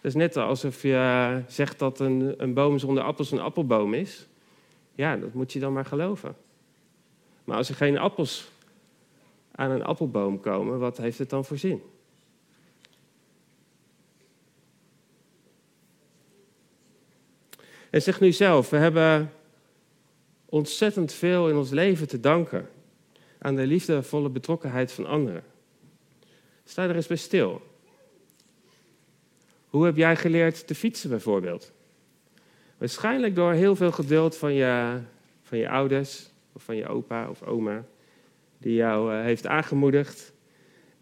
Dat 0.00 0.10
is 0.10 0.14
net 0.14 0.36
alsof 0.36 0.82
je 0.82 1.42
zegt 1.46 1.78
dat 1.78 2.00
een, 2.00 2.34
een 2.36 2.54
boom 2.54 2.78
zonder 2.78 3.02
appels 3.02 3.30
een 3.30 3.40
appelboom 3.40 3.94
is. 3.94 4.26
Ja, 4.94 5.16
dat 5.16 5.34
moet 5.34 5.52
je 5.52 5.60
dan 5.60 5.72
maar 5.72 5.84
geloven. 5.84 6.36
Maar 7.44 7.56
als 7.56 7.68
er 7.68 7.74
geen 7.74 7.98
appels 7.98 8.50
aan 9.50 9.70
een 9.70 9.84
appelboom 9.84 10.40
komen, 10.40 10.78
wat 10.78 10.96
heeft 10.96 11.18
het 11.18 11.30
dan 11.30 11.44
voor 11.44 11.58
zin? 11.58 11.82
En 17.90 18.02
zeg 18.02 18.20
nu 18.20 18.32
zelf, 18.32 18.70
we 18.70 18.76
hebben 18.76 19.32
ontzettend 20.44 21.12
veel 21.12 21.48
in 21.48 21.56
ons 21.56 21.70
leven 21.70 22.08
te 22.08 22.20
danken 22.20 22.68
aan 23.38 23.56
de 23.56 23.66
liefdevolle 23.66 24.28
betrokkenheid 24.28 24.92
van 24.92 25.06
anderen. 25.06 25.42
Sta 26.68 26.88
er 26.88 26.96
eens 26.96 27.06
bij 27.06 27.16
stil. 27.16 27.62
Hoe 29.66 29.84
heb 29.84 29.96
jij 29.96 30.16
geleerd 30.16 30.66
te 30.66 30.74
fietsen 30.74 31.10
bijvoorbeeld? 31.10 31.72
Waarschijnlijk 32.78 33.34
door 33.34 33.52
heel 33.52 33.76
veel 33.76 33.92
geduld 33.92 34.36
van 34.36 34.54
je, 34.54 35.00
van 35.42 35.58
je 35.58 35.68
ouders 35.68 36.30
of 36.52 36.62
van 36.62 36.76
je 36.76 36.86
opa 36.86 37.30
of 37.30 37.42
oma, 37.42 37.84
die 38.58 38.74
jou 38.74 39.14
uh, 39.14 39.22
heeft 39.22 39.46
aangemoedigd 39.46 40.32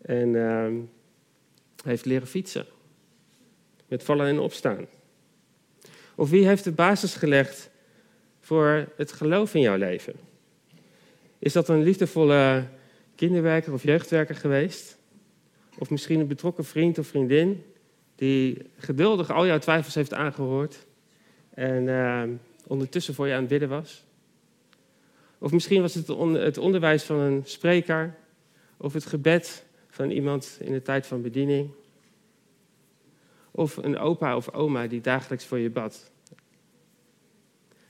en 0.02 0.28
uh, 0.28 0.66
heeft 1.84 2.04
leren 2.04 2.26
fietsen. 2.26 2.66
Met 3.88 4.02
vallen 4.02 4.26
en 4.26 4.38
opstaan. 4.38 4.86
Of 6.14 6.30
wie 6.30 6.46
heeft 6.46 6.64
de 6.64 6.72
basis 6.72 7.14
gelegd 7.14 7.70
voor 8.40 8.88
het 8.96 9.12
geloof 9.12 9.54
in 9.54 9.60
jouw 9.60 9.76
leven? 9.76 10.14
Is 11.38 11.52
dat 11.52 11.68
een 11.68 11.82
liefdevolle 11.82 12.66
kinderwerker 13.14 13.72
of 13.72 13.82
jeugdwerker 13.82 14.34
geweest? 14.34 14.96
Of 15.78 15.90
misschien 15.90 16.20
een 16.20 16.26
betrokken 16.26 16.64
vriend 16.64 16.98
of 16.98 17.06
vriendin 17.06 17.64
die 18.14 18.70
geduldig 18.76 19.30
al 19.30 19.46
jouw 19.46 19.58
twijfels 19.58 19.94
heeft 19.94 20.14
aangehoord 20.14 20.86
en 21.50 21.86
uh, 21.86 22.22
ondertussen 22.66 23.14
voor 23.14 23.26
je 23.26 23.34
aan 23.34 23.40
het 23.40 23.48
bidden 23.48 23.68
was? 23.68 24.04
Of 25.38 25.52
misschien 25.52 25.80
was 25.80 25.94
het 25.94 26.06
het 26.42 26.58
onderwijs 26.58 27.02
van 27.02 27.18
een 27.18 27.42
spreker 27.44 28.14
of 28.76 28.92
het 28.92 29.06
gebed 29.06 29.64
van 29.88 30.10
iemand 30.10 30.58
in 30.60 30.72
de 30.72 30.82
tijd 30.82 31.06
van 31.06 31.22
bediening. 31.22 31.70
Of 33.50 33.76
een 33.76 33.98
opa 33.98 34.36
of 34.36 34.52
oma 34.52 34.86
die 34.86 35.00
dagelijks 35.00 35.44
voor 35.44 35.58
je 35.58 35.70
bad. 35.70 36.10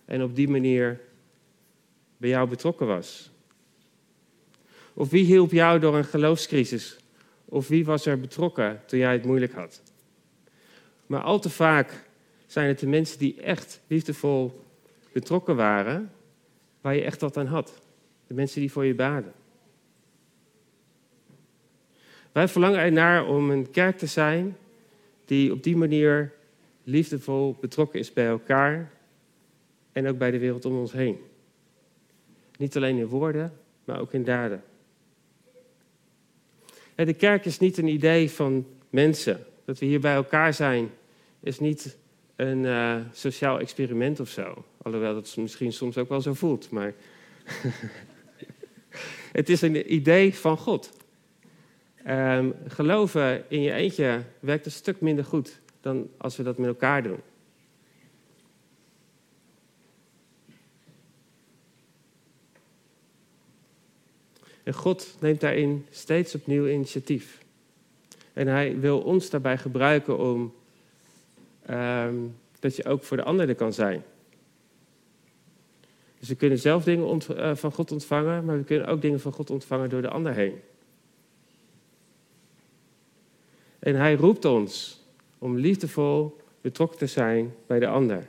En 0.05 0.23
op 0.23 0.35
die 0.35 0.49
manier 0.49 1.01
bij 2.17 2.31
jou 2.31 2.49
betrokken 2.49 2.87
was. 2.87 3.31
Of 4.95 5.11
wie 5.11 5.25
hielp 5.25 5.51
jou 5.51 5.79
door 5.79 5.97
een 5.97 6.05
geloofscrisis? 6.05 6.97
Of 7.49 7.69
wie 7.69 7.85
was 7.85 8.07
er 8.07 8.21
betrokken 8.21 8.81
toen 8.87 8.99
jij 8.99 9.13
het 9.13 9.25
moeilijk 9.25 9.53
had? 9.53 9.83
Maar 11.07 11.21
al 11.21 11.39
te 11.39 11.51
vaak 11.51 12.05
zijn 12.47 12.69
het 12.69 12.79
de 12.79 12.87
mensen 12.87 13.19
die 13.19 13.41
echt 13.41 13.81
liefdevol 13.87 14.65
betrokken 15.13 15.57
waren, 15.57 16.13
waar 16.81 16.95
je 16.95 17.03
echt 17.03 17.21
wat 17.21 17.37
aan 17.37 17.47
had. 17.47 17.81
De 18.27 18.35
mensen 18.35 18.61
die 18.61 18.73
voor 18.73 18.85
je 18.85 18.95
baden. 18.95 19.33
Wij 22.33 22.49
verlangen 22.49 22.79
ernaar 22.79 23.27
om 23.27 23.51
een 23.51 23.71
kerk 23.71 23.99
te 23.99 24.07
zijn 24.07 24.57
die 25.25 25.53
op 25.53 25.63
die 25.63 25.77
manier 25.77 26.33
liefdevol 26.83 27.57
betrokken 27.61 27.99
is 27.99 28.13
bij 28.13 28.27
elkaar 28.27 28.93
en 29.93 30.09
ook 30.09 30.19
bij 30.19 30.31
de 30.31 30.39
wereld 30.39 30.65
om 30.65 30.79
ons 30.79 30.93
heen. 30.93 31.19
Niet 32.59 32.77
alleen 32.77 32.97
in 32.97 33.07
woorden, 33.07 33.53
maar 33.85 34.01
ook 34.01 34.13
in 34.13 34.25
daden. 34.25 34.63
De 36.97 37.15
kerk 37.15 37.45
is 37.45 37.59
niet 37.59 37.79
een 37.79 37.89
idee 37.89 38.31
van 38.31 38.67
mensen. 38.91 39.47
Dat 39.65 39.79
we 39.79 39.87
hier 39.87 40.01
bij 40.01 40.15
elkaar 40.15 40.55
zijn, 40.55 40.91
is 41.41 41.59
niet 41.59 41.97
een 42.37 42.65
uh, 42.65 42.97
sociaal 43.13 43.61
experiment 43.61 44.21
of 44.21 44.29
zo. 44.29 44.65
Alhoewel 44.83 45.15
dat 45.15 45.37
misschien 45.37 45.73
soms 45.73 45.99
ook 45.99 46.09
wel 46.09 46.21
zo 46.21 46.35
voelt. 46.35 46.71
Maar 46.71 46.95
het 49.33 49.49
is 49.49 49.63
een 49.63 49.95
idee 49.95 50.35
van 50.35 50.59
God. 50.59 50.91
Um, 52.09 52.55
geloven 52.67 53.45
in 53.49 53.63
je 53.63 53.73
eentje 53.73 54.23
werkt 54.41 54.67
een 54.67 54.73
stuk 54.73 55.01
minder 55.01 55.25
goed 55.25 55.61
dan 55.81 56.09
als 56.17 56.37
we 56.37 56.43
dat 56.43 56.59
met 56.59 56.69
elkaar 56.69 57.03
doen. 57.03 57.21
En 64.67 64.75
God 64.75 65.17
neemt 65.21 65.41
daarin 65.41 65.87
steeds 65.91 66.35
opnieuw 66.35 66.69
initiatief. 66.69 67.45
En 68.33 68.47
hij 68.47 68.81
wil 68.81 69.01
ons 69.01 69.31
daarbij 69.31 69.59
gebruiken 69.59 70.19
om 70.19 70.55
um, 71.71 72.37
dat 72.59 72.77
je 72.77 72.85
ook 72.85 73.05
voor 73.05 73.17
de 73.17 73.23
ander 73.23 73.49
er 73.49 73.55
kan 73.55 73.73
zijn. 73.73 74.03
Dus 76.19 76.29
we 76.29 76.35
kunnen 76.35 76.59
zelf 76.59 76.85
dingen 76.85 77.21
uh, 77.31 77.55
van 77.55 77.73
God 77.73 77.93
ontvangen, 77.93 78.45
maar 78.45 78.57
we 78.57 78.65
kunnen 78.65 78.87
ook 78.87 79.01
dingen 79.01 79.21
van 79.21 79.33
God 79.33 79.51
ontvangen 79.51 79.89
door 79.89 80.03
de 80.03 80.09
ander 80.09 80.33
heen. 80.33 80.61
En 83.79 83.95
hij 83.95 84.15
roept 84.15 84.45
ons 84.45 85.03
om 85.39 85.59
liefdevol 85.59 86.37
betrokken 86.61 86.99
te 86.99 87.07
zijn 87.07 87.55
bij 87.67 87.79
de 87.79 87.89
ander. 87.89 88.29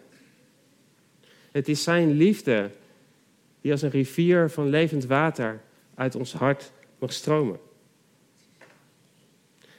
Het 1.51 1.67
is 1.67 1.83
zijn 1.83 2.11
liefde 2.11 2.69
die 3.61 3.71
als 3.71 3.81
een 3.81 3.89
rivier 3.89 4.49
van 4.49 4.69
levend 4.69 5.05
water 5.05 5.65
uit 5.97 6.15
ons 6.15 6.33
hart 6.33 6.71
mag 6.99 7.13
stromen. 7.13 7.59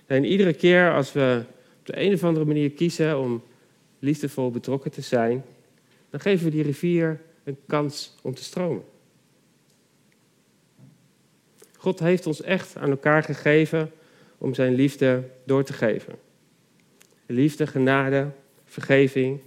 En 0.06 0.24
iedere 0.24 0.52
keer 0.52 0.94
als 0.94 1.12
we 1.12 1.44
op 1.78 1.86
de 1.86 2.00
een 2.00 2.12
of 2.12 2.24
andere 2.24 2.44
manier 2.44 2.70
kiezen 2.70 3.18
om 3.18 3.42
liefdevol 3.98 4.50
betrokken 4.50 4.90
te 4.90 5.00
zijn, 5.00 5.44
dan 6.10 6.20
geven 6.20 6.44
we 6.44 6.50
die 6.50 6.62
rivier 6.62 7.20
een 7.44 7.58
kans 7.66 8.16
om 8.22 8.34
te 8.34 8.44
stromen. 8.44 8.84
God 11.76 11.98
heeft 11.98 12.26
ons 12.26 12.42
echt 12.42 12.76
aan 12.76 12.90
elkaar 12.90 13.22
gegeven 13.22 13.92
om 14.38 14.54
zijn 14.54 14.74
liefde 14.74 15.30
door 15.44 15.64
te 15.64 15.72
geven. 15.72 16.14
liefde, 17.26 17.66
genade, 17.66 18.30
vergeving. 18.64 19.40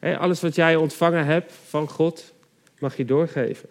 alles 0.00 0.40
wat 0.40 0.54
jij 0.54 0.76
ontvangen 0.76 1.26
hebt 1.26 1.52
van 1.52 1.88
God, 1.88 2.32
mag 2.78 2.96
je 2.96 3.04
doorgeven. 3.04 3.68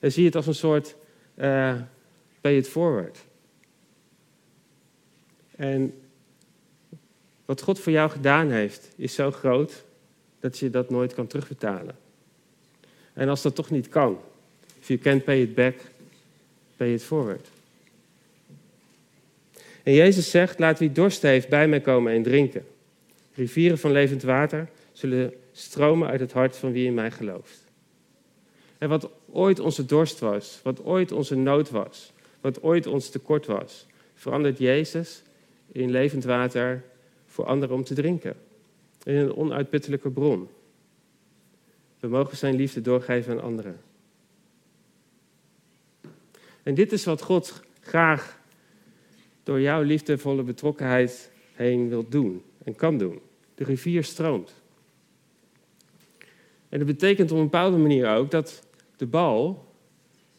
En 0.00 0.12
zie 0.12 0.24
het 0.24 0.36
als 0.36 0.46
een 0.46 0.54
soort 0.54 0.96
uh, 1.36 1.74
pay 2.40 2.56
it 2.56 2.68
forward. 2.68 3.18
En 5.56 5.94
wat 7.44 7.62
God 7.62 7.80
voor 7.80 7.92
jou 7.92 8.10
gedaan 8.10 8.50
heeft, 8.50 8.88
is 8.96 9.14
zo 9.14 9.30
groot 9.30 9.84
dat 10.40 10.58
je 10.58 10.70
dat 10.70 10.90
nooit 10.90 11.14
kan 11.14 11.26
terugbetalen. 11.26 11.96
En 13.12 13.28
als 13.28 13.42
dat 13.42 13.54
toch 13.54 13.70
niet 13.70 13.88
kan, 13.88 14.18
if 14.80 14.88
you 14.88 14.98
can't 14.98 15.24
pay 15.24 15.40
it 15.40 15.54
back, 15.54 15.74
pay 16.76 16.92
it 16.92 17.02
forward. 17.02 17.48
En 19.82 19.92
Jezus 19.92 20.30
zegt, 20.30 20.58
laat 20.58 20.78
wie 20.78 20.92
dorst 20.92 21.22
heeft 21.22 21.48
bij 21.48 21.68
mij 21.68 21.80
komen 21.80 22.12
en 22.12 22.22
drinken. 22.22 22.66
Rivieren 23.34 23.78
van 23.78 23.92
levend 23.92 24.22
water 24.22 24.68
zullen 24.92 25.34
stromen 25.52 26.08
uit 26.08 26.20
het 26.20 26.32
hart 26.32 26.56
van 26.56 26.72
wie 26.72 26.86
in 26.86 26.94
mij 26.94 27.10
gelooft. 27.10 27.64
En 28.78 28.88
wat 28.88 29.10
ooit 29.36 29.60
onze 29.60 29.84
dorst 29.84 30.18
was, 30.18 30.60
wat 30.62 30.84
ooit 30.84 31.12
onze 31.12 31.34
nood 31.34 31.70
was, 31.70 32.12
wat 32.40 32.62
ooit 32.62 32.86
ons 32.86 33.08
tekort 33.08 33.46
was, 33.46 33.86
verandert 34.14 34.58
Jezus 34.58 35.22
in 35.72 35.90
levend 35.90 36.24
water 36.24 36.84
voor 37.26 37.44
anderen 37.44 37.76
om 37.76 37.84
te 37.84 37.94
drinken. 37.94 38.34
In 39.02 39.14
een 39.14 39.34
onuitputtelijke 39.34 40.10
bron. 40.10 40.48
We 42.00 42.08
mogen 42.08 42.36
zijn 42.36 42.54
liefde 42.54 42.80
doorgeven 42.80 43.32
aan 43.32 43.42
anderen. 43.42 43.80
En 46.62 46.74
dit 46.74 46.92
is 46.92 47.04
wat 47.04 47.22
God 47.22 47.62
graag 47.80 48.38
door 49.42 49.60
jouw 49.60 49.82
liefdevolle 49.82 50.42
betrokkenheid 50.42 51.30
heen 51.52 51.88
wil 51.88 52.08
doen 52.08 52.42
en 52.64 52.74
kan 52.74 52.98
doen. 52.98 53.20
De 53.54 53.64
rivier 53.64 54.04
stroomt. 54.04 54.54
En 56.68 56.78
dat 56.78 56.86
betekent 56.86 57.30
op 57.30 57.36
een 57.36 57.42
bepaalde 57.42 57.76
manier 57.76 58.08
ook 58.08 58.30
dat 58.30 58.65
de 58.96 59.06
bal 59.06 59.72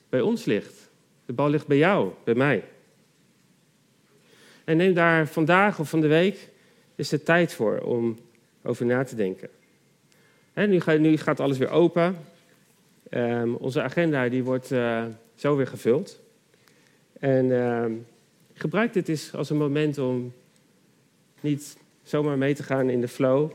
bij 0.09 0.21
ons 0.21 0.45
ligt. 0.45 0.89
De 1.25 1.33
bal 1.33 1.49
ligt 1.49 1.67
bij 1.67 1.77
jou, 1.77 2.11
bij 2.23 2.35
mij. 2.35 2.63
En 4.63 4.77
neem 4.77 4.93
daar 4.93 5.27
vandaag 5.27 5.79
of 5.79 5.89
van 5.89 6.01
de 6.01 6.07
week 6.07 6.49
is 6.95 7.09
de 7.09 7.23
tijd 7.23 7.53
voor 7.53 7.79
om 7.79 8.17
over 8.63 8.85
na 8.85 9.03
te 9.03 9.15
denken. 9.15 9.49
nu, 10.53 10.79
gaat, 10.79 10.99
nu, 10.99 11.17
gaat, 11.17 11.39
alles 11.39 11.57
weer 11.57 11.69
open. 11.69 12.17
Um, 13.09 13.55
onze 13.55 13.81
agenda 13.81 14.29
die 14.29 14.43
wordt 14.43 14.71
uh, 14.71 15.05
zo 15.35 15.55
weer 15.55 15.67
gevuld. 15.67 16.19
En 17.19 17.45
uh, 17.45 17.85
gebruik 18.53 18.93
dit 18.93 19.09
eens 19.09 19.33
als 19.33 19.49
een 19.49 19.57
moment 19.57 19.97
om 19.97 20.33
niet 21.41 21.77
zomaar 22.03 22.37
mee 22.37 22.55
te 22.55 22.63
gaan 22.63 22.89
in 22.89 23.01
de 23.01 23.07
flow, 23.07 23.51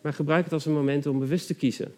maar 0.00 0.12
gebruik 0.12 0.44
het 0.44 0.52
als 0.52 0.66
een 0.66 0.72
moment 0.72 1.06
om 1.06 1.18
bewust 1.18 1.46
te 1.46 1.54
kiezen. 1.54 1.94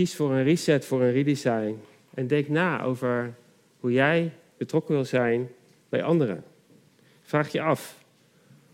Kies 0.00 0.16
voor 0.16 0.32
een 0.32 0.42
reset, 0.42 0.84
voor 0.84 1.02
een 1.02 1.12
redesign. 1.12 1.80
En 2.14 2.26
denk 2.26 2.48
na 2.48 2.82
over 2.82 3.34
hoe 3.80 3.92
jij 3.92 4.32
betrokken 4.56 4.94
wil 4.94 5.04
zijn 5.04 5.50
bij 5.88 6.02
anderen. 6.02 6.44
Vraag 7.22 7.52
je 7.52 7.60
af 7.60 8.04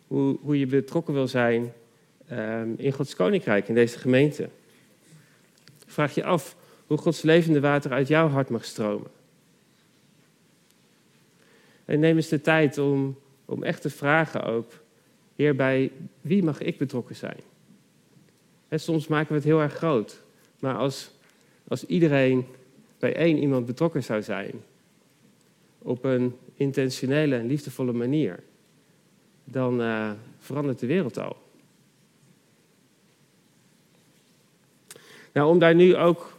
hoe, 0.06 0.38
hoe 0.40 0.58
je 0.58 0.66
betrokken 0.66 1.14
wil 1.14 1.28
zijn 1.28 1.72
um, 2.32 2.74
in 2.76 2.92
Gods 2.92 3.14
koninkrijk, 3.14 3.68
in 3.68 3.74
deze 3.74 3.98
gemeente. 3.98 4.48
Vraag 5.86 6.14
je 6.14 6.24
af 6.24 6.56
hoe 6.86 6.98
Gods 6.98 7.22
levende 7.22 7.60
water 7.60 7.92
uit 7.92 8.08
jouw 8.08 8.28
hart 8.28 8.48
mag 8.48 8.64
stromen. 8.64 9.10
En 11.84 12.00
neem 12.00 12.16
eens 12.16 12.28
de 12.28 12.40
tijd 12.40 12.78
om, 12.78 13.18
om 13.44 13.62
echt 13.62 13.82
te 13.82 13.90
vragen 13.90 14.42
ook, 14.42 14.72
Heer, 15.36 15.56
bij 15.56 15.92
wie 16.20 16.42
mag 16.42 16.60
ik 16.60 16.78
betrokken 16.78 17.16
zijn? 17.16 17.40
En 18.68 18.80
soms 18.80 19.06
maken 19.06 19.28
we 19.28 19.34
het 19.34 19.44
heel 19.44 19.60
erg 19.60 19.74
groot, 19.74 20.22
maar 20.58 20.74
als, 20.74 21.14
als 21.68 21.84
iedereen 21.84 22.46
bij 22.98 23.16
één 23.16 23.38
iemand 23.38 23.66
betrokken 23.66 24.02
zou 24.02 24.22
zijn, 24.22 24.52
op 25.78 26.04
een 26.04 26.36
intentionele 26.54 27.36
en 27.36 27.46
liefdevolle 27.46 27.92
manier, 27.92 28.42
dan 29.44 29.80
uh, 29.80 30.10
verandert 30.38 30.78
de 30.78 30.86
wereld 30.86 31.18
al. 31.18 31.36
Nou, 35.32 35.48
om 35.48 35.58
daar 35.58 35.74
nu 35.74 35.96
ook 35.96 36.38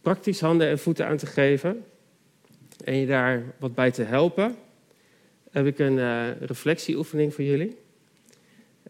praktisch 0.00 0.40
handen 0.40 0.68
en 0.68 0.78
voeten 0.78 1.06
aan 1.06 1.16
te 1.16 1.26
geven 1.26 1.84
en 2.84 2.96
je 2.96 3.06
daar 3.06 3.42
wat 3.58 3.74
bij 3.74 3.90
te 3.90 4.02
helpen, 4.02 4.56
heb 5.50 5.66
ik 5.66 5.78
een 5.78 5.96
uh, 5.96 6.40
reflectieoefening 6.40 7.34
voor 7.34 7.44
jullie. 7.44 7.76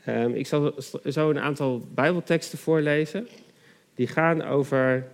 Um, 0.08 0.34
ik 0.34 0.46
zal 0.46 0.74
zo 1.04 1.30
een 1.30 1.38
aantal 1.38 1.86
Bijbelteksten 1.94 2.58
voorlezen. 2.58 3.28
Die 3.94 4.06
gaan 4.06 4.42
over 4.42 5.06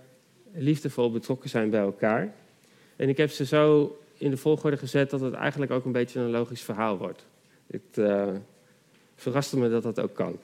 liefdevol 0.57 1.11
betrokken 1.11 1.49
zijn 1.49 1.69
bij 1.69 1.79
elkaar. 1.79 2.33
En 2.95 3.09
ik 3.09 3.17
heb 3.17 3.29
ze 3.29 3.45
zo 3.45 3.97
in 4.17 4.29
de 4.29 4.37
volgorde 4.37 4.77
gezet 4.77 5.09
dat 5.09 5.21
het 5.21 5.33
eigenlijk 5.33 5.71
ook 5.71 5.85
een 5.85 5.91
beetje 5.91 6.19
een 6.19 6.29
logisch 6.29 6.61
verhaal 6.61 6.97
wordt. 6.97 7.25
Het 7.67 7.97
uh, 7.97 8.27
verraste 9.15 9.57
me 9.57 9.69
dat 9.69 9.83
dat 9.83 9.99
ook 9.99 10.13
kan. 10.13 10.39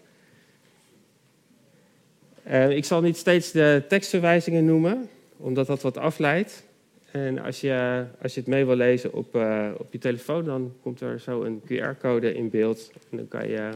Uh, 2.47 2.69
ik 2.69 2.85
zal 2.85 3.01
niet 3.01 3.17
steeds 3.17 3.51
de 3.51 3.83
tekstverwijzingen 3.87 4.65
noemen, 4.65 5.09
omdat 5.37 5.67
dat 5.67 5.81
wat 5.81 5.97
afleidt. 5.97 6.63
En 7.11 7.39
als 7.39 7.61
je, 7.61 8.05
als 8.21 8.33
je 8.33 8.39
het 8.39 8.49
mee 8.49 8.65
wil 8.65 8.75
lezen 8.75 9.13
op, 9.13 9.35
uh, 9.35 9.69
op 9.77 9.91
je 9.91 9.97
telefoon, 9.97 10.45
dan 10.45 10.73
komt 10.81 11.01
er 11.01 11.19
zo 11.19 11.43
een 11.43 11.61
QR-code 11.61 12.33
in 12.33 12.49
beeld. 12.49 12.91
En 13.09 13.17
dan 13.17 13.27
kan 13.27 13.47
je 13.47 13.69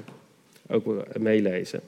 ook 0.68 1.18
meelezen. 1.18 1.82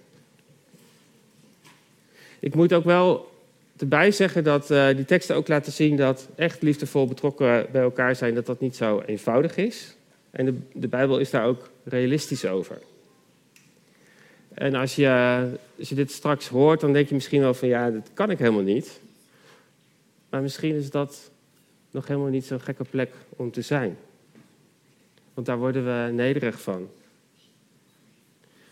Ik 2.40 2.56
moet 2.56 2.74
ook 2.74 2.84
wel 2.84 3.30
erbij 3.78 4.12
zeggen 4.12 4.44
dat 4.44 4.72
uh, 4.72 4.88
die 4.96 5.06
teksten 5.06 5.36
ook 5.36 5.48
laten 5.48 5.72
zien 5.72 5.96
dat 5.96 6.28
echt 6.36 6.62
liefdevol 6.62 7.08
betrokken 7.08 7.68
bij 7.72 7.82
elkaar 7.82 8.16
zijn, 8.16 8.36
dat 8.36 8.46
dat 8.46 8.60
niet 8.60 8.76
zo 8.76 9.04
eenvoudig 9.06 9.58
is. 9.58 9.96
En 10.32 10.46
de, 10.46 10.54
de 10.74 10.88
Bijbel 10.88 11.18
is 11.20 11.30
daar 11.30 11.46
ook 11.46 11.70
realistisch 11.84 12.46
over. 12.46 12.78
En 14.54 14.76
als 14.76 14.96
je, 14.96 15.40
als 15.80 15.90
je 15.90 15.96
dit 15.96 16.12
straks 16.12 16.48
hoort, 16.48 16.80
dan 16.80 16.94
denk 16.94 17.08
je 17.08 17.16
misschien 17.16 17.42
wel 17.42 17.54
van 17.54 17.68
ja, 17.68 17.92
dat 17.92 18.10
kan 18.14 18.30
ik 18.30 18.40
helemaal 18.40 18.62
niet. 18.62 19.00
Maar 20.30 20.42
misschien 20.42 20.76
is 20.76 20.90
dat 20.90 21.32
nog 21.92 22.08
helemaal 22.08 22.30
niet 22.30 22.46
zo'n 22.46 22.62
gekke 22.62 22.84
plek 22.84 23.14
om 23.30 23.52
te 23.52 23.62
zijn. 23.62 23.98
Want 25.34 25.48
daar 25.48 25.58
worden 25.58 25.86
we 25.86 26.12
nederig 26.12 26.62
van. 26.62 26.90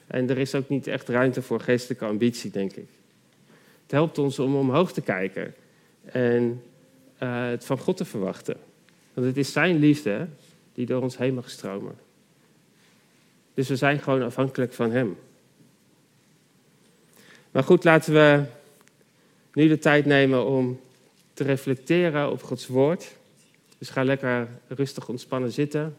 En 0.07 0.29
er 0.29 0.37
is 0.37 0.55
ook 0.55 0.69
niet 0.69 0.87
echt 0.87 1.09
ruimte 1.09 1.41
voor 1.41 1.59
geestelijke 1.59 2.05
ambitie, 2.05 2.51
denk 2.51 2.73
ik. 2.73 2.87
Het 3.85 3.93
helpt 3.93 4.17
ons 4.17 4.39
om 4.39 4.55
omhoog 4.55 4.93
te 4.93 5.01
kijken 5.01 5.53
en 6.05 6.61
uh, 7.23 7.47
het 7.47 7.65
van 7.65 7.77
God 7.77 7.97
te 7.97 8.05
verwachten. 8.05 8.57
Want 9.13 9.27
het 9.27 9.37
is 9.37 9.51
Zijn 9.51 9.79
liefde 9.79 10.27
die 10.73 10.85
door 10.85 11.01
ons 11.01 11.17
heen 11.17 11.33
mag 11.33 11.49
stromen. 11.49 11.95
Dus 13.53 13.67
we 13.67 13.75
zijn 13.75 13.99
gewoon 13.99 14.21
afhankelijk 14.21 14.73
van 14.73 14.91
Hem. 14.91 15.17
Maar 17.51 17.63
goed, 17.63 17.83
laten 17.83 18.13
we 18.13 18.43
nu 19.53 19.67
de 19.67 19.77
tijd 19.77 20.05
nemen 20.05 20.45
om 20.45 20.79
te 21.33 21.43
reflecteren 21.43 22.31
op 22.31 22.43
Gods 22.43 22.67
Woord. 22.67 23.15
Dus 23.77 23.89
ga 23.89 24.03
lekker 24.03 24.47
rustig 24.67 25.09
ontspannen 25.09 25.51
zitten. 25.51 25.97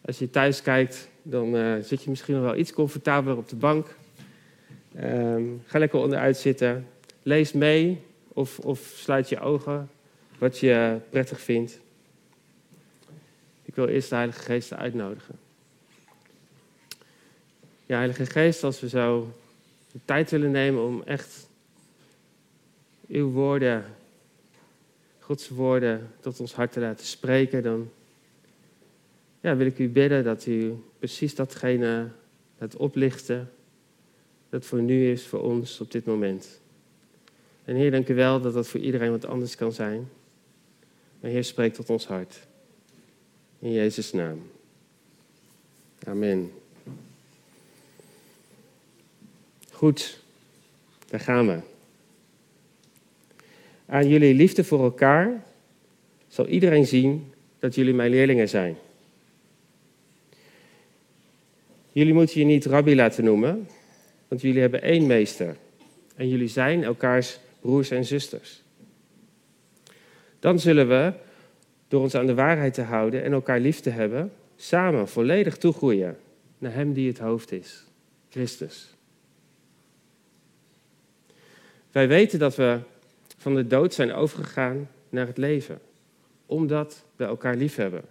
Als 0.00 0.18
je 0.18 0.30
thuis 0.30 0.62
kijkt, 0.62 1.08
dan 1.22 1.54
uh, 1.54 1.74
zit 1.82 2.02
je 2.02 2.10
misschien 2.10 2.34
nog 2.34 2.44
wel 2.44 2.56
iets 2.56 2.72
comfortabeler 2.72 3.36
op 3.36 3.48
de 3.48 3.56
bank. 3.56 3.96
Um, 5.02 5.62
ga 5.66 5.78
lekker 5.78 5.98
onderuit 5.98 6.36
zitten. 6.36 6.86
Lees 7.28 7.52
mee 7.52 8.02
of, 8.28 8.58
of 8.58 8.78
sluit 8.78 9.28
je 9.28 9.40
ogen, 9.40 9.90
wat 10.38 10.58
je 10.58 11.00
prettig 11.10 11.40
vindt. 11.40 11.80
Ik 13.64 13.74
wil 13.74 13.86
eerst 13.86 14.08
de 14.08 14.14
Heilige 14.14 14.42
Geest 14.42 14.72
uitnodigen. 14.72 15.38
Ja, 17.86 17.96
Heilige 17.96 18.26
Geest, 18.26 18.64
als 18.64 18.80
we 18.80 18.88
zo 18.88 19.32
de 19.92 19.98
tijd 20.04 20.30
willen 20.30 20.50
nemen 20.50 20.82
om 20.82 21.02
echt 21.02 21.48
uw 23.08 23.30
woorden, 23.30 23.84
Gods 25.18 25.48
woorden, 25.48 26.10
tot 26.20 26.40
ons 26.40 26.52
hart 26.54 26.72
te 26.72 26.80
laten 26.80 27.06
spreken, 27.06 27.62
dan 27.62 27.90
ja, 29.40 29.56
wil 29.56 29.66
ik 29.66 29.78
u 29.78 29.88
bidden 29.88 30.24
dat 30.24 30.46
u 30.46 30.82
precies 30.98 31.34
datgene 31.34 32.08
laat 32.58 32.76
oplichten 32.76 33.50
dat 34.48 34.64
voor 34.64 34.82
nu 34.82 35.10
is, 35.10 35.26
voor 35.26 35.42
ons 35.42 35.80
op 35.80 35.90
dit 35.90 36.04
moment. 36.04 36.60
En 37.68 37.76
Heer, 37.76 37.90
dank 37.90 38.08
u 38.08 38.14
wel 38.14 38.40
dat 38.40 38.54
dat 38.54 38.68
voor 38.68 38.80
iedereen 38.80 39.10
wat 39.10 39.26
anders 39.26 39.56
kan 39.56 39.72
zijn. 39.72 40.08
Maar 41.20 41.30
Heer, 41.30 41.44
spreek 41.44 41.74
tot 41.74 41.90
ons 41.90 42.06
hart. 42.06 42.46
In 43.58 43.72
Jezus' 43.72 44.12
naam. 44.12 44.50
Amen. 46.04 46.52
Goed, 49.70 50.20
daar 51.08 51.20
gaan 51.20 51.46
we. 51.46 51.60
Aan 53.86 54.08
jullie 54.08 54.34
liefde 54.34 54.64
voor 54.64 54.82
elkaar 54.82 55.44
zal 56.28 56.46
iedereen 56.46 56.86
zien 56.86 57.32
dat 57.58 57.74
jullie 57.74 57.94
mijn 57.94 58.10
leerlingen 58.10 58.48
zijn. 58.48 58.76
Jullie 61.92 62.14
moeten 62.14 62.40
je 62.40 62.46
niet 62.46 62.66
rabbi 62.66 62.94
laten 62.94 63.24
noemen, 63.24 63.68
want 64.28 64.40
jullie 64.40 64.60
hebben 64.60 64.82
één 64.82 65.06
meester. 65.06 65.56
En 66.14 66.28
jullie 66.28 66.48
zijn 66.48 66.84
elkaars 66.84 67.38
broers 67.68 67.90
en 67.90 68.04
zusters. 68.04 68.62
Dan 70.38 70.58
zullen 70.58 70.88
we, 70.88 71.12
door 71.88 72.02
ons 72.02 72.14
aan 72.14 72.26
de 72.26 72.34
waarheid 72.34 72.74
te 72.74 72.82
houden 72.82 73.22
en 73.22 73.32
elkaar 73.32 73.60
lief 73.60 73.80
te 73.80 73.90
hebben, 73.90 74.32
samen 74.56 75.08
volledig 75.08 75.56
toegroeien 75.56 76.18
naar 76.58 76.72
Hem 76.72 76.92
die 76.92 77.08
het 77.08 77.18
hoofd 77.18 77.52
is, 77.52 77.84
Christus. 78.28 78.94
Wij 81.92 82.08
weten 82.08 82.38
dat 82.38 82.56
we 82.56 82.78
van 83.36 83.54
de 83.54 83.66
dood 83.66 83.94
zijn 83.94 84.12
overgegaan 84.12 84.88
naar 85.08 85.26
het 85.26 85.38
leven, 85.38 85.80
omdat 86.46 87.04
we 87.16 87.24
elkaar 87.24 87.56
lief 87.56 87.74
hebben. 87.76 88.02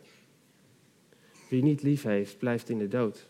Wie 1.50 1.64
niet 1.64 1.82
lief 1.82 2.04
heeft, 2.04 2.38
blijft 2.38 2.70
in 2.70 2.78
de 2.78 2.88
dood. 2.88 3.26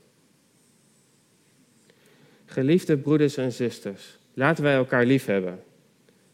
Geliefde 2.45 2.97
broeders 2.97 3.37
en 3.37 3.51
zusters, 3.51 4.17
laten 4.33 4.63
wij 4.63 4.75
elkaar 4.75 5.05
lief 5.05 5.25
hebben, 5.25 5.59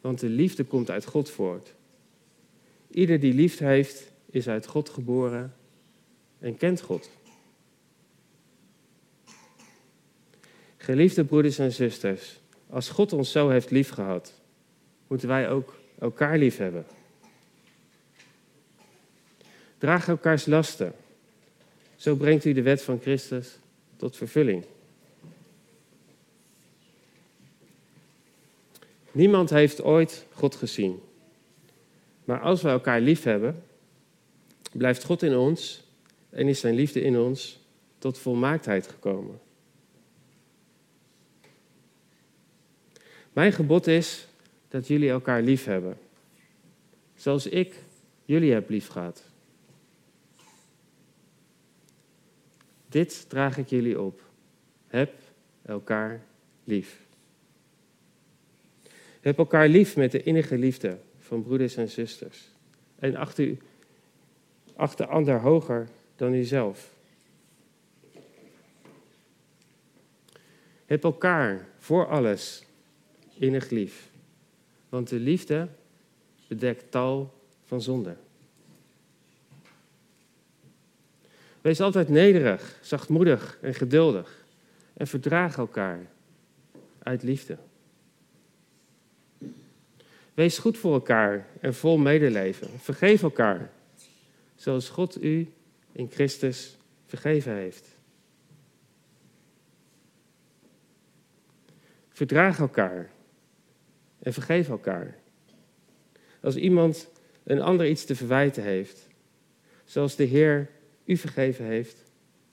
want 0.03 0.19
de 0.19 0.29
liefde 0.29 0.63
komt 0.63 0.89
uit 0.89 1.05
God 1.05 1.29
voort. 1.29 1.73
Ieder 2.91 3.19
die 3.19 3.33
liefde 3.33 3.65
heeft, 3.65 4.11
is 4.29 4.47
uit 4.47 4.65
God 4.65 4.89
geboren 4.89 5.53
en 6.39 6.57
kent 6.57 6.81
God. 6.81 7.09
Geliefde 10.77 11.23
broeders 11.23 11.59
en 11.59 11.71
zusters, 11.71 12.39
als 12.69 12.89
God 12.89 13.13
ons 13.13 13.31
zo 13.31 13.49
heeft 13.49 13.71
liefgehad, 13.71 14.41
moeten 15.07 15.27
wij 15.27 15.49
ook 15.49 15.75
elkaar 15.99 16.37
lief 16.37 16.57
hebben. 16.57 16.85
Draag 19.77 20.07
elkaars 20.07 20.45
lasten. 20.45 20.93
Zo 21.95 22.15
brengt 22.15 22.45
u 22.45 22.53
de 22.53 22.61
wet 22.61 22.81
van 22.81 22.99
Christus 22.99 23.57
tot 23.95 24.17
vervulling. 24.17 24.65
Niemand 29.13 29.49
heeft 29.49 29.83
ooit 29.83 30.25
God 30.33 30.55
gezien. 30.55 31.01
Maar 32.23 32.39
als 32.39 32.61
we 32.61 32.69
elkaar 32.69 33.01
lief 33.01 33.23
hebben, 33.23 33.63
blijft 34.71 35.03
God 35.03 35.23
in 35.23 35.35
ons 35.35 35.83
en 36.29 36.47
is 36.47 36.59
zijn 36.59 36.75
liefde 36.75 37.01
in 37.01 37.17
ons 37.17 37.59
tot 37.97 38.17
volmaaktheid 38.17 38.87
gekomen. 38.87 39.39
Mijn 43.33 43.51
gebod 43.51 43.87
is 43.87 44.27
dat 44.67 44.87
jullie 44.87 45.09
elkaar 45.09 45.41
lief 45.41 45.65
hebben, 45.65 45.97
zoals 47.15 47.47
ik 47.47 47.75
jullie 48.25 48.53
heb 48.53 48.69
lief 48.69 48.87
gehad. 48.87 49.23
Dit 52.89 53.29
draag 53.29 53.57
ik 53.57 53.69
jullie 53.69 54.01
op. 54.01 54.21
Heb 54.87 55.13
elkaar 55.65 56.21
lief. 56.63 57.01
Heb 59.23 59.37
elkaar 59.37 59.67
lief 59.67 59.95
met 59.95 60.11
de 60.11 60.23
innige 60.23 60.57
liefde 60.57 60.97
van 61.19 61.43
broeders 61.43 61.75
en 61.75 61.89
zusters. 61.89 62.49
En 62.99 63.15
acht, 63.15 63.37
u, 63.39 63.57
de 64.95 65.05
ander 65.05 65.39
hoger 65.39 65.87
dan 66.15 66.33
uzelf. 66.33 66.93
Heb 70.85 71.03
elkaar 71.03 71.67
voor 71.77 72.07
alles 72.07 72.63
innig 73.37 73.69
lief. 73.69 74.09
Want 74.89 75.09
de 75.09 75.19
liefde 75.19 75.67
bedekt 76.47 76.91
tal 76.91 77.33
van 77.63 77.81
zonden. 77.81 78.17
Wees 81.61 81.81
altijd 81.81 82.09
nederig, 82.09 82.79
zachtmoedig 82.81 83.57
en 83.61 83.73
geduldig. 83.73 84.45
En 84.93 85.07
verdraag 85.07 85.57
elkaar 85.57 86.07
uit 87.03 87.23
liefde. 87.23 87.57
Wees 90.33 90.57
goed 90.57 90.77
voor 90.77 90.93
elkaar 90.93 91.47
en 91.59 91.73
vol 91.73 91.97
medeleven. 91.97 92.79
Vergeef 92.79 93.23
elkaar, 93.23 93.71
zoals 94.55 94.89
God 94.89 95.23
u 95.23 95.53
in 95.91 96.09
Christus 96.11 96.77
vergeven 97.05 97.55
heeft. 97.55 97.87
Verdraag 102.09 102.59
elkaar 102.59 103.11
en 104.19 104.33
vergeef 104.33 104.69
elkaar. 104.69 105.17
Als 106.41 106.55
iemand 106.55 107.09
een 107.43 107.61
ander 107.61 107.87
iets 107.87 108.05
te 108.05 108.15
verwijten 108.15 108.63
heeft, 108.63 109.07
zoals 109.83 110.15
de 110.15 110.23
Heer 110.23 110.69
u 111.05 111.17
vergeven 111.17 111.65
heeft, 111.65 111.97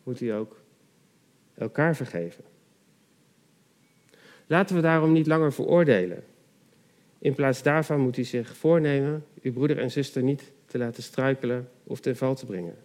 moet 0.03 0.21
u 0.21 0.29
ook 0.29 0.61
elkaar 1.55 1.97
vergeven. 1.97 2.45
Laten 4.47 4.77
we 4.77 4.83
daarom 4.83 5.13
niet 5.13 5.27
langer 5.27 5.53
veroordelen. 5.53 6.25
In 7.21 7.35
plaats 7.35 7.63
daarvan 7.63 8.01
moet 8.01 8.17
u 8.17 8.25
zich 8.25 8.57
voornemen 8.57 9.25
uw 9.43 9.53
broeder 9.53 9.79
en 9.79 9.91
zuster 9.91 10.23
niet 10.23 10.43
te 10.67 10.79
laten 10.79 11.03
struikelen 11.03 11.69
of 11.85 12.01
ten 12.01 12.17
val 12.17 12.35
te 12.35 12.47
brengen. 12.47 12.77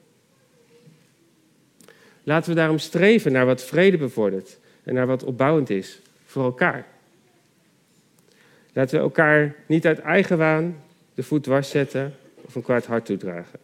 Laten 2.24 2.50
we 2.50 2.56
daarom 2.56 2.78
streven 2.78 3.32
naar 3.32 3.46
wat 3.46 3.64
vrede 3.64 3.98
bevordert 3.98 4.58
en 4.84 4.94
naar 4.94 5.08
wat 5.08 5.24
opbouwend 5.24 5.70
is 5.70 6.02
voor 6.26 6.44
elkaar. 6.44 6.88
Laten 8.74 8.98
we 8.98 9.04
elkaar 9.04 9.56
niet 9.68 9.86
uit 9.86 10.00
eigen 10.00 10.38
waan 10.38 10.84
de 11.14 11.24
voet 11.24 11.44
dwars 11.44 11.70
zetten 11.70 12.14
of 12.42 12.56
een 12.56 12.62
kwaad 12.62 12.86
hart 12.86 13.06
toedragen. 13.06 13.60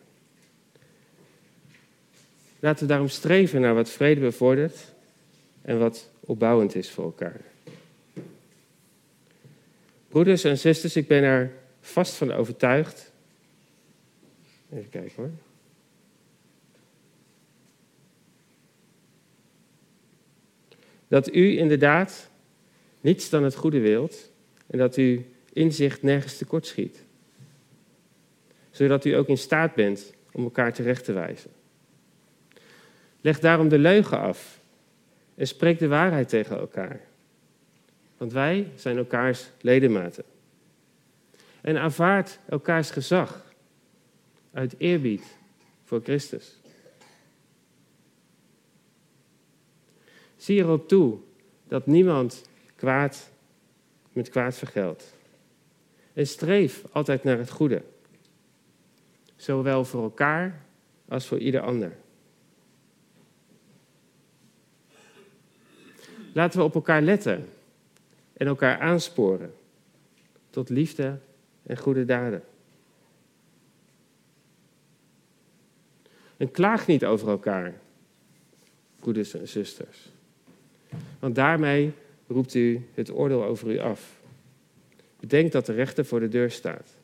Laten 2.60 2.82
we 2.82 2.90
daarom 2.90 3.08
streven 3.08 3.62
naar 3.62 3.74
wat 3.74 3.90
vrede 3.90 4.22
bevordert 4.22 4.78
en 5.62 5.80
wat 5.80 6.10
opbouwend 6.20 6.76
is 6.76 6.92
voor 6.92 7.04
elkaar. 7.04 7.51
Broeders 10.12 10.44
en 10.44 10.58
zusters, 10.58 10.96
ik 10.96 11.08
ben 11.08 11.24
er 11.24 11.52
vast 11.80 12.14
van 12.14 12.32
overtuigd. 12.32 13.12
Even 14.74 14.90
kijken 14.90 15.14
hoor. 15.16 15.32
Dat 21.08 21.36
u 21.36 21.58
inderdaad 21.58 22.30
niets 23.02 23.30
dan 23.30 23.44
het 23.44 23.56
goede 23.56 23.80
wilt 23.80 24.32
en 24.68 24.78
dat 24.78 24.98
u 24.98 25.26
inzicht 25.54 26.02
nergens 26.02 26.38
tekort 26.38 26.66
schiet. 26.66 27.04
Zodat 28.70 29.06
u 29.06 29.12
ook 29.12 29.28
in 29.28 29.38
staat 29.38 29.76
bent 29.76 30.14
om 30.32 30.44
elkaar 30.44 30.74
terecht 30.74 31.06
te 31.06 31.14
wijzen. 31.14 31.52
Leg 33.22 33.40
daarom 33.40 33.70
de 33.70 33.80
leugen 33.80 34.20
af 34.20 34.60
en 35.36 35.48
spreek 35.48 35.80
de 35.80 35.88
waarheid 35.88 36.30
tegen 36.30 36.58
elkaar. 36.58 37.11
Want 38.22 38.34
wij 38.34 38.72
zijn 38.76 38.98
elkaars 38.98 39.50
ledematen. 39.62 40.24
En 41.62 41.78
aanvaard 41.78 42.40
elkaars 42.50 42.92
gezag 42.92 43.54
uit 44.54 44.76
eerbied 44.78 45.38
voor 45.84 46.02
Christus. 46.04 46.60
Zie 50.36 50.58
erop 50.58 50.88
toe 50.88 51.20
dat 51.68 51.86
niemand 51.86 52.50
kwaad 52.76 53.32
met 54.12 54.30
kwaad 54.30 54.58
vergeldt. 54.58 55.16
En 56.14 56.28
streef 56.28 56.84
altijd 56.92 57.24
naar 57.24 57.38
het 57.38 57.50
goede, 57.50 57.84
zowel 59.36 59.86
voor 59.86 60.04
elkaar 60.04 60.66
als 61.08 61.28
voor 61.28 61.40
ieder 61.40 61.62
ander. 61.62 61.98
Laten 66.34 66.60
we 66.60 66.66
op 66.66 66.76
elkaar 66.76 67.02
letten 67.02 67.48
en 68.42 68.48
elkaar 68.48 68.80
aansporen 68.80 69.54
tot 70.50 70.70
liefde 70.70 71.18
en 71.64 71.78
goede 71.78 72.06
daden. 72.06 72.44
En 76.38 76.52
klaag 76.52 76.88
niet 76.88 77.06
over 77.06 77.30
elkaar, 77.30 77.74
broeders 79.00 79.34
en 79.34 79.48
zusters. 79.48 80.10
Want 81.20 81.36
daarmee 81.36 81.94
roept 82.28 82.54
u 82.54 82.88
het 82.94 83.12
oordeel 83.12 83.44
over 83.44 83.72
u 83.72 83.80
af. 83.80 84.20
Bedenk 85.20 85.52
dat 85.52 85.66
de 85.66 85.74
rechter 85.74 86.06
voor 86.06 86.20
de 86.20 86.30
deur 86.30 86.52
staat. 86.52 86.96